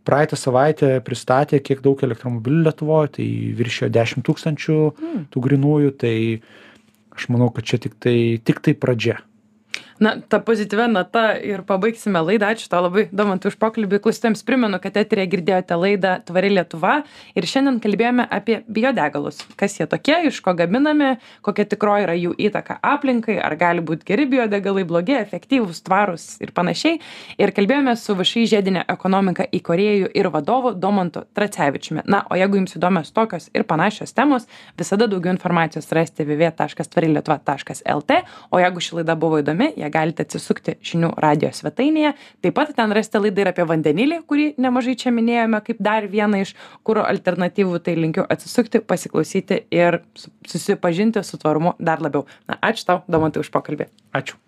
praeitą 0.07 0.39
savaitę 0.39 0.99
pristatė, 1.05 1.61
kiek 1.63 1.83
daug 1.85 2.01
elektromobilių 2.03 2.65
Lietuvoje, 2.67 3.15
tai 3.19 3.29
viršijo 3.59 3.91
10 3.93 4.25
tūkstančių 4.27 4.79
Mm. 4.91 5.27
tų 5.33 5.43
grinųjų, 5.47 5.97
tai 5.99 6.15
aš 7.17 7.29
manau, 7.29 7.51
kad 7.55 7.65
čia 7.65 7.79
tik 7.79 7.99
tai, 8.01 8.41
tik 8.45 8.61
tai 8.65 8.75
pradžia. 8.75 9.21
Na, 10.01 10.15
ta 10.29 10.39
pozityvia 10.41 10.87
nata 10.89 11.35
ir 11.45 11.61
pabaigsime 11.69 12.23
laidą. 12.25 12.49
Ačiū 12.55 12.71
tau 12.73 12.81
labai, 12.87 13.03
Domantai, 13.13 13.51
už 13.53 13.59
pokalbį. 13.61 13.99
Klausytėms 14.01 14.41
primenu, 14.49 14.79
kad 14.81 14.95
eterėje 14.97 15.29
girdėjote 15.35 15.77
laidą 15.77 16.15
Tvari 16.25 16.49
Lietuva 16.55 16.95
ir 17.37 17.45
šiandien 17.45 17.77
kalbėjome 17.85 18.25
apie 18.33 18.63
biodegalus. 18.65 19.43
Kas 19.61 19.77
jie 19.77 19.85
tokie, 19.91 20.17
iš 20.31 20.39
ko 20.41 20.55
gaminami, 20.57 21.11
kokia 21.45 21.67
tikroji 21.69 22.07
yra 22.07 22.15
jų 22.17 22.33
įtaka 22.49 22.79
aplinkai, 22.81 23.37
ar 23.45 23.53
gali 23.61 23.85
būti 23.85 24.09
geri 24.09 24.25
biodegalai, 24.33 24.87
blogi, 24.89 25.19
efektyvūs, 25.19 25.83
tvarūs 25.85 26.25
ir 26.41 26.55
panašiai. 26.57 26.97
Ir 27.37 27.53
kalbėjome 27.53 27.93
su 28.01 28.17
VŠI 28.17 28.47
žiedinė 28.55 28.87
ekonomika 28.89 29.45
įkorėjų 29.45 30.09
ir 30.17 30.31
vadovu 30.33 30.73
Domantu 30.81 31.27
Tracevičiumi. 31.37 32.07
Na, 32.09 32.23
o 32.33 32.41
jeigu 32.41 32.57
jums 32.63 32.73
įdomios 32.81 33.13
tokios 33.13 33.51
ir 33.53 33.69
panašios 33.69 34.17
temos, 34.17 34.49
visada 34.81 35.05
daugiau 35.13 35.37
informacijos 35.37 35.93
rasite 35.93 36.25
www.tvarilietuva.lt, 36.25 38.21
o 38.49 38.65
jeigu 38.65 38.89
ši 38.89 39.01
laida 39.03 39.21
buvo 39.21 39.45
įdomi, 39.45 39.75
ją 39.77 39.90
galite 39.93 40.27
atsisukti 40.27 40.77
žinių 40.91 41.13
radio 41.23 41.51
svetainėje. 41.55 42.15
Taip 42.43 42.57
pat 42.59 42.75
ten 42.77 42.93
rasite 42.97 43.23
laidą 43.23 43.45
ir 43.45 43.53
apie 43.53 43.67
vandenilį, 43.69 44.21
kurį 44.31 44.51
nemažai 44.61 44.97
čia 44.99 45.15
minėjome 45.15 45.63
kaip 45.67 45.81
dar 45.83 46.09
vieną 46.11 46.43
iš 46.47 46.55
kūro 46.87 47.07
alternatyvų. 47.07 47.81
Tai 47.85 47.97
linkiu 47.97 48.27
atsisukti, 48.31 48.83
pasiklausyti 48.85 49.65
ir 49.71 50.03
su- 50.15 50.31
susipažinti 50.47 51.23
su 51.25 51.39
tvarumu 51.41 51.77
dar 51.79 52.03
labiau. 52.03 52.27
Na, 52.49 52.59
ačiū 52.71 52.87
tau, 52.87 53.03
Domantai, 53.09 53.45
už 53.45 53.51
pokalbį. 53.55 53.91
Ačiū. 54.15 54.39